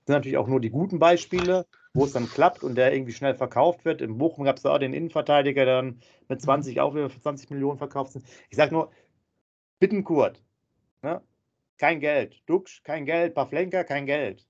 sind 0.05 0.15
natürlich 0.15 0.37
auch 0.37 0.47
nur 0.47 0.61
die 0.61 0.69
guten 0.69 0.99
Beispiele, 0.99 1.65
wo 1.93 2.05
es 2.05 2.13
dann 2.13 2.29
klappt 2.29 2.63
und 2.63 2.75
der 2.75 2.93
irgendwie 2.93 3.13
schnell 3.13 3.35
verkauft 3.35 3.85
wird. 3.85 4.01
In 4.01 4.17
Bochum 4.17 4.45
gab 4.45 4.57
es 4.57 4.65
auch 4.65 4.77
den 4.77 4.93
Innenverteidiger, 4.93 5.65
der 5.65 5.81
dann 5.81 6.01
mit 6.29 6.41
20 6.41 6.79
auch 6.79 6.95
wieder 6.95 7.09
für 7.09 7.21
20 7.21 7.49
Millionen 7.49 7.77
verkauft 7.77 8.13
sind. 8.13 8.25
Ich 8.49 8.57
sage 8.57 8.73
nur, 8.73 8.91
Bittenkurt, 9.79 10.41
ne? 11.01 11.21
kein 11.77 11.99
Geld. 11.99 12.41
Duxch, 12.45 12.83
kein 12.83 13.05
Geld. 13.05 13.33
Pavlenka, 13.33 13.83
kein 13.83 14.05
Geld. 14.05 14.47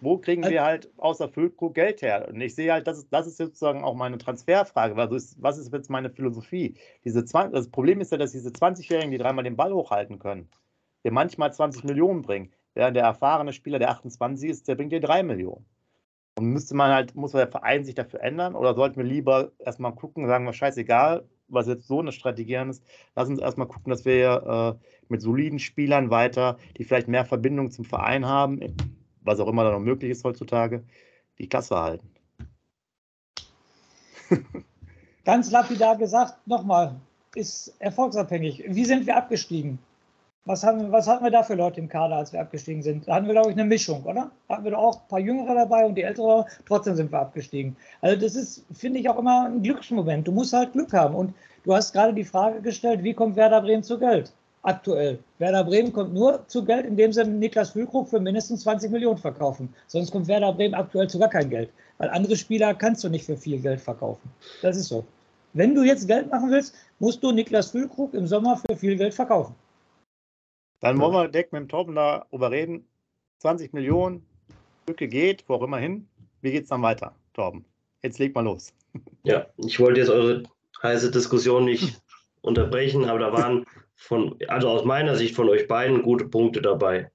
Wo 0.00 0.16
kriegen 0.16 0.42
wir 0.42 0.64
halt 0.64 0.90
außer 0.96 1.28
Füllkrug 1.28 1.74
Geld 1.74 2.00
her? 2.00 2.26
Und 2.28 2.40
ich 2.40 2.54
sehe 2.54 2.72
halt, 2.72 2.86
das 2.86 2.96
ist, 2.96 3.12
das 3.12 3.26
ist 3.26 3.36
sozusagen 3.36 3.84
auch 3.84 3.94
meine 3.94 4.16
Transferfrage. 4.16 4.96
Was 4.96 5.12
ist, 5.12 5.42
was 5.42 5.58
ist 5.58 5.72
jetzt 5.72 5.90
meine 5.90 6.08
Philosophie? 6.08 6.74
Diese 7.04 7.22
20, 7.22 7.52
das 7.52 7.68
Problem 7.68 8.00
ist 8.00 8.10
ja, 8.10 8.16
dass 8.16 8.32
diese 8.32 8.48
20-Jährigen, 8.48 9.10
die 9.10 9.18
dreimal 9.18 9.44
den 9.44 9.56
Ball 9.56 9.74
hochhalten 9.74 10.18
können, 10.18 10.48
dir 11.04 11.12
manchmal 11.12 11.52
20 11.52 11.84
Millionen 11.84 12.22
bringen, 12.22 12.50
während 12.72 12.96
der 12.96 13.04
erfahrene 13.04 13.52
Spieler, 13.52 13.78
der 13.78 13.90
28 13.90 14.48
ist, 14.48 14.68
der 14.68 14.76
bringt 14.76 14.92
dir 14.92 15.00
3 15.00 15.22
Millionen. 15.22 15.66
Und 16.40 16.54
müsste 16.54 16.74
man 16.74 16.90
halt, 16.90 17.14
muss 17.14 17.32
der 17.32 17.48
Verein 17.48 17.84
sich 17.84 17.94
dafür 17.94 18.22
ändern 18.22 18.54
oder 18.54 18.74
sollten 18.74 18.96
wir 18.96 19.04
lieber 19.04 19.52
erstmal 19.58 19.94
gucken, 19.94 20.26
sagen 20.26 20.46
wir, 20.46 20.54
scheißegal, 20.54 21.28
was 21.48 21.66
jetzt 21.66 21.86
so 21.86 22.00
eine 22.00 22.12
Strategie 22.12 22.54
ist, 22.54 22.82
lass 23.14 23.28
uns 23.28 23.40
erstmal 23.40 23.66
gucken, 23.66 23.90
dass 23.90 24.06
wir 24.06 24.78
äh, 24.80 24.86
mit 25.08 25.20
soliden 25.20 25.58
Spielern 25.58 26.08
weiter, 26.08 26.56
die 26.78 26.84
vielleicht 26.84 27.08
mehr 27.08 27.26
Verbindung 27.26 27.70
zum 27.70 27.84
Verein 27.84 28.24
haben, 28.24 28.58
was 29.20 29.38
auch 29.38 29.48
immer 29.48 29.64
da 29.64 29.72
noch 29.72 29.80
möglich 29.80 30.10
ist 30.12 30.24
heutzutage, 30.24 30.82
die 31.38 31.46
Klasse 31.46 31.76
halten. 31.76 32.08
Ganz 35.26 35.50
lapidar 35.50 35.98
gesagt, 35.98 36.46
nochmal, 36.46 36.98
ist 37.34 37.74
erfolgsabhängig. 37.80 38.64
Wie 38.66 38.86
sind 38.86 39.06
wir 39.06 39.14
abgestiegen? 39.14 39.78
Was, 40.46 40.64
haben, 40.64 40.90
was 40.90 41.06
hatten 41.06 41.22
wir 41.22 41.30
da 41.30 41.42
für 41.42 41.54
Leute 41.54 41.80
im 41.80 41.88
Kader, 41.88 42.16
als 42.16 42.32
wir 42.32 42.40
abgestiegen 42.40 42.82
sind? 42.82 43.06
Da 43.06 43.14
hatten 43.14 43.26
wir, 43.26 43.34
glaube 43.34 43.50
ich, 43.50 43.56
eine 43.56 43.68
Mischung, 43.68 44.02
oder? 44.04 44.30
Hatten 44.48 44.64
wir 44.64 44.70
doch 44.70 44.78
auch 44.78 45.02
ein 45.02 45.08
paar 45.08 45.20
Jüngere 45.20 45.54
dabei 45.54 45.84
und 45.84 45.94
die 45.94 46.02
Ältere, 46.02 46.46
trotzdem 46.66 46.96
sind 46.96 47.12
wir 47.12 47.20
abgestiegen. 47.20 47.76
Also 48.00 48.20
das 48.20 48.34
ist, 48.34 48.64
finde 48.72 49.00
ich, 49.00 49.08
auch 49.08 49.18
immer 49.18 49.46
ein 49.46 49.62
Glücksmoment. 49.62 50.26
Du 50.26 50.32
musst 50.32 50.52
halt 50.52 50.72
Glück 50.72 50.92
haben. 50.92 51.14
Und 51.14 51.34
du 51.64 51.74
hast 51.74 51.92
gerade 51.92 52.14
die 52.14 52.24
Frage 52.24 52.62
gestellt, 52.62 53.04
wie 53.04 53.14
kommt 53.14 53.36
Werder 53.36 53.60
Bremen 53.60 53.82
zu 53.82 53.98
Geld? 53.98 54.32
aktuell. 54.62 55.18
Werder 55.38 55.64
Bremen 55.64 55.92
kommt 55.92 56.12
nur 56.12 56.46
zu 56.48 56.64
Geld, 56.64 56.86
indem 56.86 57.12
sie 57.12 57.24
Niklas 57.24 57.70
Füllkrug 57.70 58.08
für 58.08 58.20
mindestens 58.20 58.62
20 58.62 58.90
Millionen 58.90 59.18
verkaufen. 59.18 59.72
Sonst 59.86 60.10
kommt 60.10 60.28
Werder 60.28 60.52
Bremen 60.52 60.74
aktuell 60.74 61.08
zu 61.08 61.18
gar 61.18 61.30
kein 61.30 61.50
Geld. 61.50 61.70
Weil 61.98 62.10
andere 62.10 62.36
Spieler 62.36 62.74
kannst 62.74 63.04
du 63.04 63.08
nicht 63.08 63.24
für 63.24 63.36
viel 63.36 63.58
Geld 63.60 63.80
verkaufen. 63.80 64.30
Das 64.62 64.76
ist 64.76 64.88
so. 64.88 65.04
Wenn 65.52 65.74
du 65.74 65.82
jetzt 65.82 66.06
Geld 66.06 66.30
machen 66.30 66.50
willst, 66.50 66.74
musst 66.98 67.22
du 67.22 67.32
Niklas 67.32 67.70
Füllkrug 67.70 68.14
im 68.14 68.26
Sommer 68.26 68.56
für 68.56 68.76
viel 68.76 68.96
Geld 68.96 69.14
verkaufen. 69.14 69.54
Dann 70.80 70.98
wollen 70.98 71.12
wir 71.12 71.28
direkt 71.28 71.52
mit 71.52 71.60
dem 71.60 71.68
Torben 71.68 71.94
darüber 71.94 72.50
reden. 72.50 72.86
20 73.38 73.72
Millionen, 73.72 74.26
Lücke 74.86 75.08
geht, 75.08 75.44
wo 75.46 75.54
auch 75.54 75.62
immer 75.62 75.78
hin. 75.78 76.08
Wie 76.40 76.50
geht 76.50 76.64
es 76.64 76.68
dann 76.70 76.82
weiter, 76.82 77.14
Torben? 77.34 77.64
Jetzt 78.02 78.18
leg 78.18 78.34
mal 78.34 78.44
los. 78.44 78.72
Ja, 79.22 79.46
ich 79.58 79.78
wollte 79.78 80.00
jetzt 80.00 80.08
eure 80.08 80.42
heiße 80.82 81.10
Diskussion 81.10 81.66
nicht 81.66 82.00
unterbrechen, 82.40 83.04
aber 83.04 83.18
da 83.18 83.32
waren 83.32 83.66
von, 83.94 84.36
also 84.48 84.70
aus 84.70 84.84
meiner 84.84 85.14
Sicht 85.14 85.36
von 85.36 85.48
euch 85.48 85.68
beiden 85.68 86.02
gute 86.02 86.24
Punkte 86.24 86.62
dabei. 86.62 87.10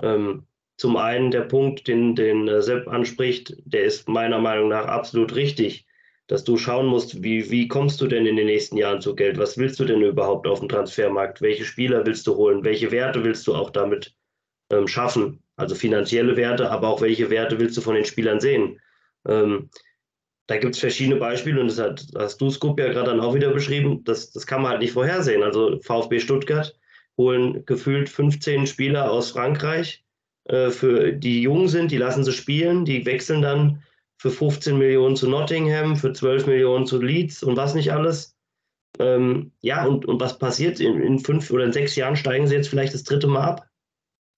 Ähm, 0.00 0.46
zum 0.76 0.96
einen 0.96 1.32
der 1.32 1.42
Punkt, 1.42 1.88
den, 1.88 2.14
den 2.14 2.46
äh, 2.46 2.62
Sepp 2.62 2.86
anspricht, 2.88 3.56
der 3.64 3.82
ist 3.82 4.08
meiner 4.08 4.38
Meinung 4.38 4.68
nach 4.68 4.86
absolut 4.86 5.34
richtig, 5.34 5.84
dass 6.32 6.44
du 6.44 6.56
schauen 6.56 6.86
musst, 6.86 7.22
wie, 7.22 7.50
wie 7.50 7.68
kommst 7.68 8.00
du 8.00 8.06
denn 8.06 8.24
in 8.24 8.36
den 8.36 8.46
nächsten 8.46 8.78
Jahren 8.78 9.02
zu 9.02 9.14
Geld? 9.14 9.36
Was 9.36 9.58
willst 9.58 9.78
du 9.78 9.84
denn 9.84 10.00
überhaupt 10.00 10.46
auf 10.46 10.60
dem 10.60 10.68
Transfermarkt? 10.70 11.42
Welche 11.42 11.66
Spieler 11.66 12.06
willst 12.06 12.26
du 12.26 12.36
holen? 12.36 12.64
Welche 12.64 12.90
Werte 12.90 13.22
willst 13.22 13.46
du 13.46 13.54
auch 13.54 13.68
damit 13.68 14.14
ähm, 14.70 14.88
schaffen? 14.88 15.42
Also 15.56 15.74
finanzielle 15.74 16.34
Werte, 16.34 16.70
aber 16.70 16.88
auch 16.88 17.02
welche 17.02 17.28
Werte 17.28 17.60
willst 17.60 17.76
du 17.76 17.82
von 17.82 17.96
den 17.96 18.06
Spielern 18.06 18.40
sehen? 18.40 18.80
Ähm, 19.28 19.68
da 20.46 20.56
gibt 20.56 20.74
es 20.74 20.80
verschiedene 20.80 21.16
Beispiele 21.16 21.60
und 21.60 21.68
das 21.68 21.78
hat, 21.78 22.06
hast 22.16 22.40
du, 22.40 22.48
Scoop, 22.48 22.80
ja 22.80 22.90
gerade 22.90 23.10
dann 23.10 23.20
auch 23.20 23.34
wieder 23.34 23.50
beschrieben. 23.50 24.02
Das, 24.04 24.30
das 24.30 24.46
kann 24.46 24.62
man 24.62 24.70
halt 24.70 24.80
nicht 24.80 24.94
vorhersehen. 24.94 25.42
Also 25.42 25.80
VfB 25.82 26.18
Stuttgart 26.18 26.74
holen 27.18 27.62
gefühlt 27.66 28.08
15 28.08 28.66
Spieler 28.66 29.10
aus 29.10 29.32
Frankreich, 29.32 30.02
äh, 30.44 30.70
für, 30.70 31.12
die 31.12 31.42
jung 31.42 31.68
sind, 31.68 31.90
die 31.90 31.98
lassen 31.98 32.24
sie 32.24 32.32
spielen, 32.32 32.86
die 32.86 33.04
wechseln 33.04 33.42
dann 33.42 33.82
für 34.22 34.30
15 34.30 34.78
Millionen 34.78 35.16
zu 35.16 35.28
Nottingham, 35.28 35.96
für 35.96 36.12
12 36.12 36.46
Millionen 36.46 36.86
zu 36.86 37.02
Leeds 37.02 37.42
und 37.42 37.56
was 37.56 37.74
nicht 37.74 37.92
alles. 37.92 38.36
Ähm, 39.00 39.50
ja, 39.62 39.84
und, 39.84 40.06
und 40.06 40.20
was 40.20 40.38
passiert? 40.38 40.78
In, 40.78 41.02
in 41.02 41.18
fünf 41.18 41.50
oder 41.50 41.64
in 41.64 41.72
sechs 41.72 41.96
Jahren 41.96 42.14
steigen 42.14 42.46
sie 42.46 42.54
jetzt 42.54 42.68
vielleicht 42.68 42.94
das 42.94 43.02
dritte 43.02 43.26
Mal 43.26 43.42
ab. 43.42 43.66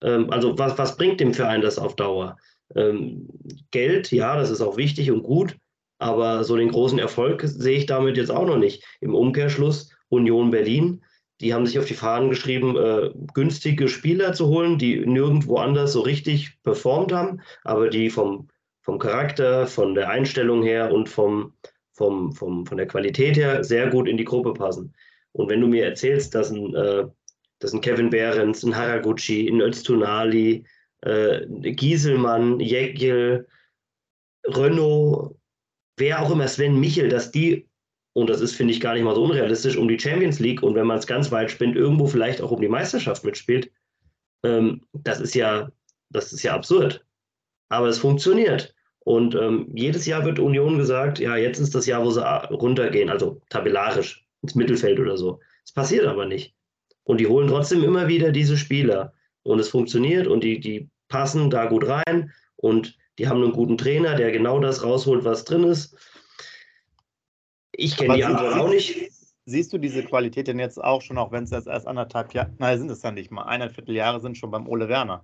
Ähm, 0.01 0.31
also 0.31 0.57
was, 0.57 0.75
was 0.79 0.97
bringt 0.97 1.19
dem 1.19 1.35
Verein 1.35 1.61
das 1.61 1.77
auf 1.77 1.95
Dauer? 1.95 2.35
Ähm, 2.75 3.29
Geld, 3.69 4.11
ja, 4.11 4.35
das 4.35 4.49
ist 4.49 4.61
auch 4.61 4.75
wichtig 4.75 5.11
und 5.11 5.21
gut, 5.21 5.55
aber 5.99 6.43
so 6.43 6.57
den 6.57 6.71
großen 6.71 6.97
Erfolg 6.97 7.43
sehe 7.45 7.77
ich 7.77 7.85
damit 7.85 8.17
jetzt 8.17 8.31
auch 8.31 8.47
noch 8.47 8.57
nicht. 8.57 8.83
Im 9.01 9.13
Umkehrschluss 9.13 9.91
Union 10.09 10.49
Berlin, 10.49 11.03
die 11.41 11.53
haben 11.53 11.67
sich 11.67 11.77
auf 11.77 11.85
die 11.85 11.93
Fahnen 11.93 12.29
geschrieben, 12.29 12.75
äh, 12.75 13.11
günstige 13.35 13.87
Spieler 13.87 14.33
zu 14.33 14.47
holen, 14.47 14.79
die 14.79 15.05
nirgendwo 15.05 15.57
anders 15.57 15.93
so 15.93 16.01
richtig 16.01 16.57
performt 16.63 17.11
haben, 17.13 17.41
aber 17.63 17.89
die 17.89 18.09
vom, 18.09 18.47
vom 18.85 18.99
Charakter, 18.99 19.65
von 19.65 19.95
der 19.95 20.09
Einstellung 20.09 20.61
her 20.61 20.93
und 20.93 21.09
vom, 21.09 21.53
vom, 21.93 22.31
vom, 22.31 22.67
von 22.67 22.77
der 22.77 22.87
Qualität 22.87 23.35
her 23.35 23.63
sehr 23.63 23.89
gut 23.89 24.07
in 24.07 24.15
die 24.15 24.23
Gruppe 24.23 24.53
passen. 24.53 24.93
Und 25.31 25.49
wenn 25.49 25.59
du 25.59 25.67
mir 25.67 25.83
erzählst, 25.83 26.35
dass 26.35 26.51
ein, 26.51 26.73
äh, 26.75 27.05
dass 27.59 27.73
ein 27.73 27.81
Kevin 27.81 28.11
Behrens, 28.11 28.63
ein 28.63 28.75
Haraguchi, 28.75 29.49
ein 29.49 29.59
Öztunali, 29.59 30.65
äh, 31.01 31.47
Gieselmann, 31.71 32.59
Jäckel, 32.59 33.47
Renault, 34.45 35.35
wer 35.97 36.21
auch 36.21 36.29
immer, 36.29 36.47
Sven 36.47 36.79
Michel, 36.79 37.09
dass 37.09 37.31
die, 37.31 37.67
und 38.13 38.29
das 38.29 38.39
ist, 38.39 38.55
finde 38.55 38.73
ich, 38.73 38.79
gar 38.79 38.93
nicht 38.93 39.03
mal 39.03 39.15
so 39.15 39.23
unrealistisch, 39.23 39.77
um 39.77 39.87
die 39.87 39.99
Champions 39.99 40.39
League 40.39 40.61
und 40.61 40.75
wenn 40.75 40.85
man 40.85 40.99
es 40.99 41.07
ganz 41.07 41.31
weit 41.31 41.49
spinnt, 41.49 41.75
irgendwo 41.75 42.05
vielleicht 42.05 42.39
auch 42.39 42.51
um 42.51 42.61
die 42.61 42.69
Meisterschaft 42.69 43.23
mitspielt, 43.23 43.71
ähm, 44.43 44.81
das 44.93 45.19
ist 45.21 45.33
ja, 45.33 45.71
das 46.11 46.31
ist 46.33 46.43
ja 46.43 46.53
absurd. 46.53 47.03
Aber 47.69 47.87
es 47.87 47.97
funktioniert. 47.97 48.74
Und 49.05 49.35
ähm, 49.35 49.69
jedes 49.73 50.05
Jahr 50.07 50.25
wird 50.25 50.39
Union 50.39 50.77
gesagt, 50.77 51.19
ja, 51.19 51.37
jetzt 51.37 51.59
ist 51.59 51.75
das 51.75 51.85
Jahr, 51.85 52.03
wo 52.03 52.09
sie 52.09 52.25
runtergehen, 52.51 53.09
also 53.09 53.39
tabellarisch. 53.49 54.25
ins 54.41 54.55
Mittelfeld 54.55 54.99
oder 54.99 55.17
so. 55.17 55.39
Das 55.63 55.73
passiert 55.73 56.05
aber 56.05 56.25
nicht. 56.25 56.53
Und 57.03 57.19
die 57.19 57.27
holen 57.27 57.47
trotzdem 57.47 57.83
immer 57.83 58.07
wieder 58.07 58.31
diese 58.31 58.57
Spieler. 58.57 59.13
Und 59.43 59.59
es 59.59 59.69
funktioniert 59.69 60.27
und 60.27 60.43
die, 60.43 60.59
die 60.59 60.89
passen 61.07 61.49
da 61.49 61.65
gut 61.65 61.87
rein 61.87 62.31
und 62.55 62.97
die 63.19 63.27
haben 63.27 63.43
einen 63.43 63.53
guten 63.53 63.77
Trainer, 63.77 64.15
der 64.15 64.31
genau 64.31 64.59
das 64.59 64.83
rausholt, 64.83 65.23
was 65.23 65.45
drin 65.45 65.63
ist. 65.63 65.95
Ich 67.71 67.95
kenne 67.95 68.15
die 68.15 68.23
Antwort 68.23 68.55
auch 68.55 68.69
nicht. 68.69 69.11
Siehst 69.45 69.71
du 69.71 69.77
diese 69.77 70.03
Qualität 70.03 70.47
denn 70.47 70.57
jetzt 70.57 70.83
auch 70.83 71.03
schon, 71.03 71.19
auch 71.19 71.31
wenn 71.31 71.43
es 71.43 71.51
jetzt 71.51 71.67
erst 71.67 71.87
anderthalb 71.87 72.33
Jahre, 72.33 72.51
nein, 72.57 72.79
sind 72.79 72.89
es 72.89 73.03
ja 73.03 73.11
nicht 73.11 73.29
mal, 73.29 73.43
eineinviertel 73.43 73.93
Jahre 73.93 74.19
sind 74.19 74.37
schon 74.37 74.49
beim 74.49 74.67
Ole 74.67 74.89
Werner. 74.89 75.23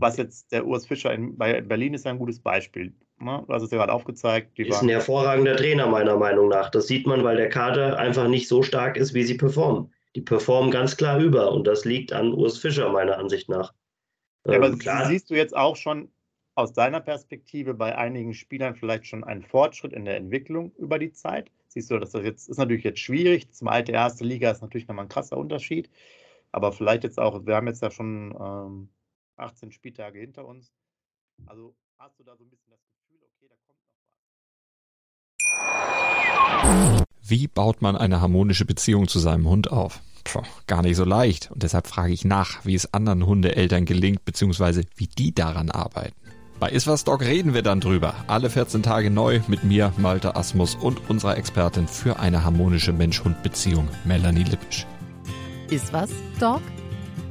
Was 0.00 0.16
jetzt 0.16 0.50
der 0.50 0.66
Urs 0.66 0.86
Fischer 0.86 1.12
in, 1.12 1.36
bei 1.36 1.60
Berlin 1.60 1.94
ist 1.94 2.04
ja 2.04 2.10
ein 2.10 2.18
gutes 2.18 2.40
Beispiel. 2.40 2.94
Ne? 3.18 3.44
Du 3.46 3.52
hast 3.52 3.62
es 3.62 3.70
ja 3.70 3.78
gerade 3.78 3.92
aufgezeigt. 3.92 4.56
Die 4.56 4.66
ist 4.66 4.82
ein 4.82 4.88
hervorragender 4.88 5.56
Trainer, 5.56 5.86
meiner 5.86 6.16
Meinung 6.16 6.48
nach. 6.48 6.70
Das 6.70 6.86
sieht 6.86 7.06
man, 7.06 7.22
weil 7.22 7.36
der 7.36 7.50
Kader 7.50 7.98
einfach 7.98 8.26
nicht 8.26 8.48
so 8.48 8.62
stark 8.62 8.96
ist, 8.96 9.12
wie 9.12 9.24
sie 9.24 9.36
performen. 9.36 9.92
Die 10.16 10.22
performen 10.22 10.70
ganz 10.70 10.96
klar 10.96 11.20
über 11.20 11.52
und 11.52 11.66
das 11.66 11.84
liegt 11.84 12.12
an 12.12 12.32
Urs 12.32 12.58
Fischer, 12.58 12.90
meiner 12.90 13.18
Ansicht 13.18 13.48
nach. 13.48 13.72
Ja, 14.46 14.56
aber 14.56 14.68
ähm, 14.68 14.78
klar. 14.78 15.06
siehst 15.06 15.30
du 15.30 15.34
jetzt 15.34 15.54
auch 15.54 15.76
schon 15.76 16.10
aus 16.54 16.72
deiner 16.72 17.00
Perspektive 17.00 17.74
bei 17.74 17.96
einigen 17.96 18.34
Spielern 18.34 18.74
vielleicht 18.74 19.06
schon 19.06 19.22
einen 19.22 19.42
Fortschritt 19.42 19.92
in 19.92 20.04
der 20.04 20.16
Entwicklung 20.16 20.72
über 20.78 20.98
die 20.98 21.12
Zeit? 21.12 21.50
Siehst 21.68 21.90
du, 21.90 21.98
dass 21.98 22.10
das 22.10 22.24
jetzt 22.24 22.48
ist 22.48 22.58
natürlich 22.58 22.84
jetzt 22.84 22.98
schwierig. 22.98 23.52
Zweite, 23.52 23.92
erste 23.92 24.24
Liga 24.24 24.50
ist 24.50 24.62
natürlich 24.62 24.88
nochmal 24.88 25.04
ein 25.04 25.10
krasser 25.10 25.36
Unterschied. 25.36 25.90
Aber 26.52 26.72
vielleicht 26.72 27.04
jetzt 27.04 27.20
auch, 27.20 27.46
wir 27.46 27.54
haben 27.54 27.68
jetzt 27.68 27.82
ja 27.82 27.90
schon 27.90 28.34
ähm, 28.40 28.88
18 29.40 29.72
Spieltage 29.72 30.18
hinter 30.18 30.44
uns. 30.46 30.72
Also 31.46 31.74
hast 31.98 32.18
du 32.18 32.24
da 32.24 32.36
so 32.36 32.44
ein 32.44 32.50
bisschen 32.50 32.70
das 32.70 32.80
Gefühl, 32.84 33.20
okay, 33.22 33.46
da 33.48 33.56
kommt 33.66 33.78
noch 33.84 33.94
was? 36.96 37.04
Wie 37.22 37.48
baut 37.48 37.82
man 37.82 37.96
eine 37.96 38.20
harmonische 38.20 38.64
Beziehung 38.64 39.08
zu 39.08 39.18
seinem 39.18 39.48
Hund 39.48 39.70
auf? 39.70 40.00
Puh, 40.24 40.42
gar 40.66 40.82
nicht 40.82 40.96
so 40.96 41.04
leicht. 41.04 41.50
Und 41.50 41.62
deshalb 41.62 41.86
frage 41.86 42.12
ich 42.12 42.24
nach, 42.24 42.64
wie 42.64 42.74
es 42.74 42.92
anderen 42.92 43.26
Hundeeltern 43.26 43.84
gelingt, 43.84 44.24
beziehungsweise 44.24 44.84
wie 44.96 45.06
die 45.06 45.34
daran 45.34 45.70
arbeiten. 45.70 46.14
Bei 46.58 46.68
Iswas 46.68 47.04
Dog 47.04 47.22
reden 47.22 47.54
wir 47.54 47.62
dann 47.62 47.80
drüber. 47.80 48.14
Alle 48.26 48.50
14 48.50 48.82
Tage 48.82 49.10
neu 49.10 49.40
mit 49.48 49.64
mir, 49.64 49.94
Malte 49.96 50.36
Asmus 50.36 50.74
und 50.74 51.08
unserer 51.08 51.38
Expertin 51.38 51.88
für 51.88 52.18
eine 52.18 52.44
harmonische 52.44 52.92
Mensch-Hund-Beziehung, 52.92 53.88
Melanie 54.04 54.44
Lippisch. 54.44 54.86
Iswas 55.70 56.10
Dog 56.38 56.60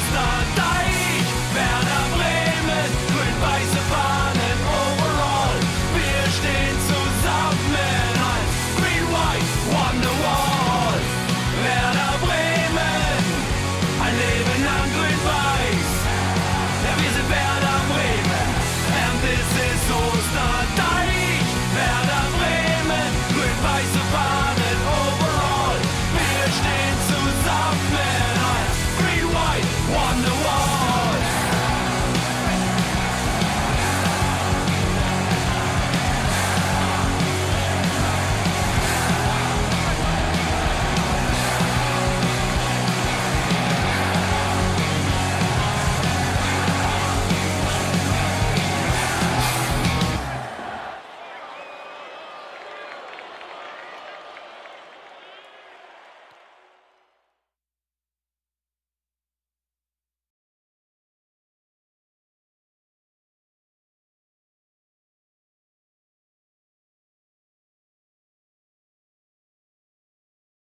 superstar. 0.00 0.29